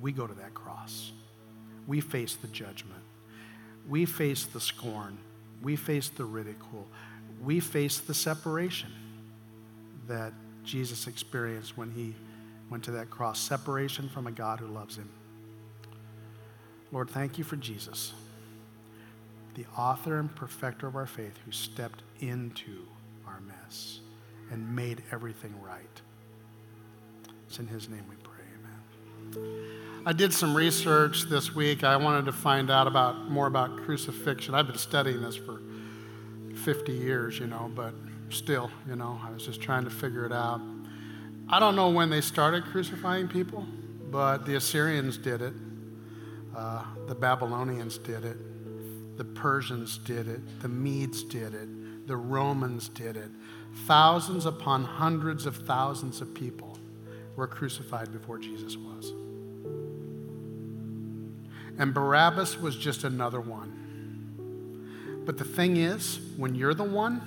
we 0.00 0.12
go 0.12 0.26
to 0.26 0.34
that 0.34 0.54
cross. 0.54 1.12
We 1.86 2.00
face 2.00 2.36
the 2.36 2.48
judgment 2.48 3.02
we 3.88 4.04
face 4.04 4.44
the 4.44 4.60
scorn, 4.60 5.18
we 5.62 5.74
face 5.74 6.10
the 6.10 6.24
ridicule, 6.24 6.86
we 7.42 7.58
face 7.58 7.98
the 7.98 8.14
separation 8.14 8.90
that 10.06 10.32
Jesus 10.62 11.06
experienced 11.06 11.76
when 11.76 11.90
he 11.90 12.14
went 12.70 12.84
to 12.84 12.90
that 12.92 13.08
cross 13.08 13.40
separation 13.40 14.08
from 14.08 14.26
a 14.26 14.30
God 14.30 14.60
who 14.60 14.66
loves 14.66 14.96
him. 14.96 15.08
Lord, 16.92 17.08
thank 17.08 17.38
you 17.38 17.44
for 17.44 17.56
Jesus, 17.56 18.12
the 19.58 19.66
author 19.76 20.20
and 20.20 20.32
perfecter 20.36 20.86
of 20.86 20.94
our 20.94 21.06
faith, 21.06 21.36
who 21.44 21.50
stepped 21.50 22.02
into 22.20 22.86
our 23.26 23.40
mess 23.40 23.98
and 24.52 24.76
made 24.76 25.02
everything 25.10 25.52
right. 25.60 26.00
It's 27.48 27.58
in 27.58 27.66
his 27.66 27.88
name 27.88 28.04
we 28.08 28.14
pray. 28.22 28.44
Amen. 29.34 30.02
I 30.06 30.12
did 30.12 30.32
some 30.32 30.54
research 30.54 31.24
this 31.24 31.56
week. 31.56 31.82
I 31.82 31.96
wanted 31.96 32.26
to 32.26 32.32
find 32.32 32.70
out 32.70 32.86
about 32.86 33.28
more 33.30 33.48
about 33.48 33.78
crucifixion. 33.78 34.54
I've 34.54 34.68
been 34.68 34.78
studying 34.78 35.22
this 35.22 35.34
for 35.34 35.60
50 36.62 36.92
years, 36.92 37.40
you 37.40 37.48
know, 37.48 37.68
but 37.74 37.94
still, 38.30 38.70
you 38.88 38.94
know, 38.94 39.20
I 39.24 39.32
was 39.32 39.44
just 39.44 39.60
trying 39.60 39.82
to 39.82 39.90
figure 39.90 40.24
it 40.24 40.32
out. 40.32 40.60
I 41.48 41.58
don't 41.58 41.74
know 41.74 41.88
when 41.88 42.10
they 42.10 42.20
started 42.20 42.64
crucifying 42.66 43.26
people, 43.26 43.66
but 44.08 44.46
the 44.46 44.54
Assyrians 44.54 45.18
did 45.18 45.42
it, 45.42 45.54
uh, 46.56 46.84
the 47.08 47.14
Babylonians 47.16 47.98
did 47.98 48.24
it, 48.24 48.36
the 49.18 49.24
Persians 49.24 49.98
did 49.98 50.28
it, 50.28 50.40
the 50.62 50.68
Medes 50.68 51.24
did 51.24 51.52
it, 51.52 52.06
the 52.06 52.16
Romans 52.16 52.88
did 52.88 53.16
it. 53.16 53.30
Thousands 53.84 54.46
upon 54.46 54.84
hundreds 54.84 55.44
of 55.44 55.56
thousands 55.56 56.20
of 56.20 56.32
people 56.32 56.78
were 57.34 57.48
crucified 57.48 58.12
before 58.12 58.38
Jesus 58.38 58.76
was. 58.76 59.12
And 61.78 61.92
Barabbas 61.92 62.58
was 62.60 62.76
just 62.76 63.02
another 63.02 63.40
one. 63.40 65.22
But 65.26 65.36
the 65.36 65.44
thing 65.44 65.76
is, 65.76 66.20
when 66.36 66.54
you're 66.54 66.74
the 66.74 66.84
one, 66.84 67.20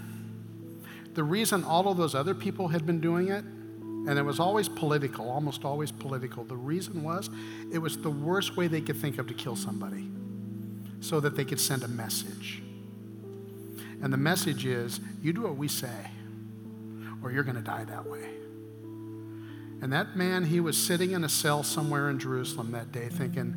the 1.13 1.25
reason 1.25 1.65
all 1.65 1.89
of 1.89 1.97
those 1.97 2.15
other 2.15 2.33
people 2.33 2.69
had 2.69 2.85
been 2.85 3.01
doing 3.01 3.27
it, 3.27 3.43
and 3.43 4.17
it 4.17 4.23
was 4.23 4.39
always 4.39 4.69
political, 4.69 5.29
almost 5.29 5.65
always 5.65 5.91
political, 5.91 6.45
the 6.45 6.55
reason 6.55 7.03
was 7.03 7.29
it 7.71 7.79
was 7.79 7.97
the 7.97 8.09
worst 8.09 8.55
way 8.55 8.67
they 8.67 8.81
could 8.81 8.95
think 8.95 9.17
of 9.17 9.27
to 9.27 9.33
kill 9.33 9.57
somebody 9.57 10.09
so 11.01 11.19
that 11.19 11.35
they 11.35 11.43
could 11.43 11.59
send 11.59 11.83
a 11.83 11.87
message. 11.87 12.61
And 14.01 14.11
the 14.13 14.17
message 14.17 14.65
is 14.65 14.99
you 15.21 15.33
do 15.33 15.41
what 15.41 15.57
we 15.57 15.67
say, 15.67 16.07
or 17.21 17.31
you're 17.31 17.43
going 17.43 17.57
to 17.57 17.61
die 17.61 17.83
that 17.83 18.07
way. 18.07 18.29
And 19.81 19.91
that 19.91 20.15
man, 20.15 20.45
he 20.45 20.59
was 20.59 20.77
sitting 20.77 21.11
in 21.11 21.23
a 21.23 21.29
cell 21.29 21.63
somewhere 21.63 22.09
in 22.09 22.19
Jerusalem 22.19 22.71
that 22.71 22.91
day 22.91 23.09
thinking, 23.09 23.55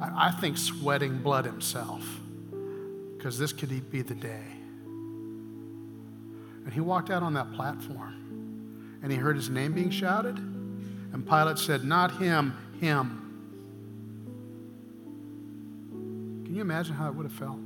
I, 0.00 0.28
I 0.28 0.30
think 0.30 0.58
sweating 0.58 1.18
blood 1.18 1.46
himself, 1.46 2.06
because 3.16 3.38
this 3.38 3.52
could 3.52 3.90
be 3.90 4.02
the 4.02 4.14
day. 4.14 4.44
And 6.64 6.72
he 6.72 6.80
walked 6.80 7.10
out 7.10 7.22
on 7.22 7.34
that 7.34 7.52
platform 7.52 9.00
and 9.02 9.10
he 9.10 9.18
heard 9.18 9.36
his 9.36 9.50
name 9.50 9.72
being 9.72 9.90
shouted. 9.90 10.38
And 10.38 11.26
Pilate 11.28 11.58
said, 11.58 11.84
Not 11.84 12.18
him, 12.18 12.56
him. 12.80 13.31
You 16.62 16.70
imagine 16.70 16.94
how 16.94 17.08
it 17.08 17.14
would 17.16 17.24
have 17.24 17.32
felt? 17.32 17.58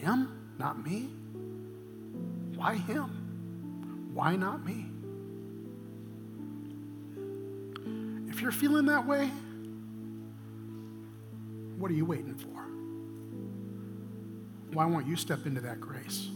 Him, 0.00 0.28
not 0.58 0.82
me? 0.82 1.10
Why 2.54 2.74
him? 2.74 4.10
Why 4.14 4.34
not 4.34 4.64
me? 4.64 4.86
If 8.30 8.40
you're 8.40 8.50
feeling 8.50 8.86
that 8.86 9.06
way, 9.06 9.30
what 11.76 11.90
are 11.90 11.94
you 11.94 12.06
waiting 12.06 12.34
for? 12.34 12.48
Why 14.74 14.86
won't 14.86 15.06
you 15.06 15.16
step 15.16 15.44
into 15.44 15.60
that 15.62 15.80
grace? 15.80 16.28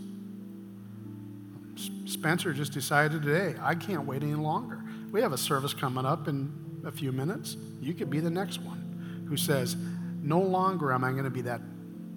Spencer 2.05 2.53
just 2.53 2.73
decided 2.73 3.23
today, 3.23 3.55
I 3.63 3.75
can't 3.75 4.05
wait 4.05 4.23
any 4.23 4.35
longer. 4.35 4.83
We 5.11 5.23
have 5.23 5.33
a 5.33 5.39
service 5.39 5.73
coming 5.73 6.05
up 6.05 6.29
in 6.29 6.53
a 6.85 6.91
few 6.91 7.13
minutes. 7.13 7.57
You 7.81 7.95
could 7.95 8.11
be 8.11 8.21
the 8.21 8.31
next 8.31 8.61
one 8.61 9.25
who 9.27 9.39
says, 9.39 9.77
No 10.23 10.41
longer 10.41 10.93
am 10.93 11.05
I 11.05 11.13
going 11.13 11.25
to 11.25 11.31
be 11.31 11.43
that 11.43 11.61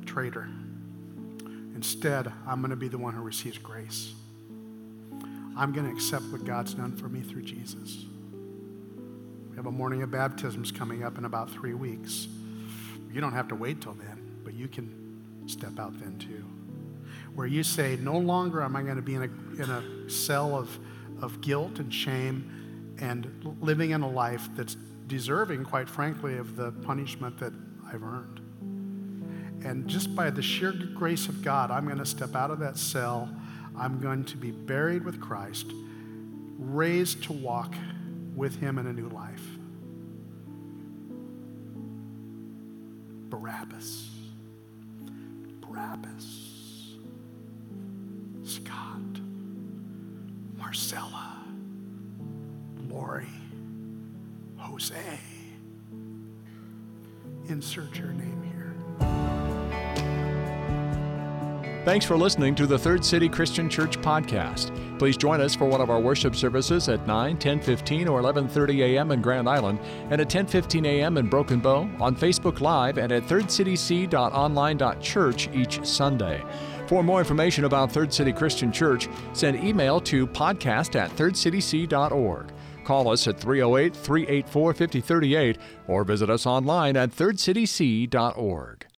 traitor. 0.05 0.47
Instead, 1.75 2.31
I'm 2.47 2.59
going 2.59 2.71
to 2.71 2.75
be 2.75 2.87
the 2.87 2.97
one 2.97 3.13
who 3.13 3.21
receives 3.21 3.57
grace. 3.57 4.13
I'm 5.55 5.71
going 5.71 5.87
to 5.87 5.93
accept 5.93 6.25
what 6.25 6.45
God's 6.45 6.73
done 6.73 6.95
for 6.95 7.07
me 7.07 7.21
through 7.21 7.43
Jesus. 7.43 8.05
We 9.49 9.55
have 9.55 9.67
a 9.67 9.71
morning 9.71 10.01
of 10.01 10.11
baptisms 10.11 10.71
coming 10.71 11.03
up 11.03 11.17
in 11.17 11.25
about 11.25 11.49
three 11.49 11.73
weeks. 11.73 12.27
You 13.11 13.21
don't 13.21 13.33
have 13.33 13.47
to 13.49 13.55
wait 13.55 13.81
till 13.81 13.93
then, 13.93 14.41
but 14.43 14.53
you 14.53 14.67
can 14.67 15.47
step 15.47 15.77
out 15.77 15.99
then 15.99 16.17
too 16.17 16.43
where 17.35 17.47
you 17.47 17.63
say, 17.63 17.97
No 17.97 18.17
longer 18.17 18.61
am 18.61 18.75
I 18.75 18.83
going 18.83 18.95
to 18.95 19.01
be 19.01 19.15
in 19.15 19.23
a, 19.23 19.61
in 19.61 19.69
a 19.69 20.09
cell 20.09 20.55
of, 20.55 20.77
of 21.21 21.41
guilt 21.41 21.79
and 21.79 21.93
shame 21.93 22.95
and 22.99 23.57
living 23.61 23.91
in 23.91 24.01
a 24.01 24.09
life 24.09 24.49
that's 24.55 24.75
deserving, 25.07 25.65
quite 25.65 25.89
frankly, 25.89 26.37
of 26.37 26.55
the 26.55 26.71
punishment 26.71 27.37
that 27.39 27.53
I've 27.93 28.03
earned. 28.03 28.39
And 29.65 29.87
just 29.87 30.15
by 30.15 30.29
the 30.29 30.41
sheer 30.41 30.73
grace 30.93 31.27
of 31.27 31.41
God, 31.41 31.71
I'm 31.71 31.85
going 31.85 31.99
to 31.99 32.05
step 32.05 32.35
out 32.35 32.51
of 32.51 32.59
that 32.59 32.77
cell. 32.77 33.29
I'm 33.77 33.99
going 33.99 34.25
to 34.25 34.37
be 34.37 34.51
buried 34.51 35.05
with 35.05 35.21
Christ, 35.21 35.67
raised 36.57 37.23
to 37.25 37.33
walk 37.33 37.73
with 38.35 38.59
Him 38.59 38.77
in 38.77 38.87
a 38.87 38.93
new 38.93 39.09
life. 39.09 39.45
Barabbas. 43.29 44.09
Barabbas. 45.61 46.95
Scott, 48.43 49.19
Marcella, 50.57 51.43
Lori, 52.89 53.27
Jose. 54.57 55.19
Insert 57.49 57.97
your 57.97 58.09
name 58.09 58.43
here. 58.43 58.53
Thanks 61.85 62.05
for 62.05 62.15
listening 62.15 62.55
to 62.55 62.65
the 62.65 62.79
Third 62.79 63.03
City 63.03 63.27
Christian 63.27 63.69
Church 63.69 63.99
podcast. 63.99 64.71
Please 64.97 65.17
join 65.17 65.41
us 65.41 65.53
for 65.53 65.65
one 65.65 65.81
of 65.81 65.89
our 65.89 65.99
worship 65.99 66.33
services 66.33 66.87
at 66.87 67.05
9, 67.05 67.35
10:15 67.37 68.09
or 68.09 68.21
11:30 68.21 68.83
a.m. 68.83 69.11
in 69.11 69.21
Grand 69.21 69.49
Island 69.49 69.79
and 70.09 70.21
at 70.21 70.29
10:15 70.29 70.85
a.m. 70.85 71.17
in 71.17 71.27
Broken 71.27 71.59
Bow 71.59 71.89
on 71.99 72.15
Facebook 72.15 72.61
Live 72.61 72.97
and 72.97 73.11
at 73.11 73.23
thirdcityc.online.church 73.23 75.49
each 75.53 75.85
Sunday. 75.85 76.41
For 76.87 77.03
more 77.03 77.19
information 77.19 77.65
about 77.65 77.91
Third 77.91 78.13
City 78.13 78.31
Christian 78.31 78.71
Church, 78.71 79.09
send 79.33 79.61
email 79.61 79.99
to 80.01 80.25
podcast 80.25 80.95
at 80.95 81.13
thirdcityc.org. 81.17 82.45
Call 82.83 83.09
us 83.09 83.27
at 83.27 83.39
308 83.39 83.95
384 83.95 84.73
5038 84.73 85.57
or 85.87 86.03
visit 86.03 86.29
us 86.29 86.45
online 86.45 86.97
at 86.97 87.11
thirdcityc.org. 87.11 88.87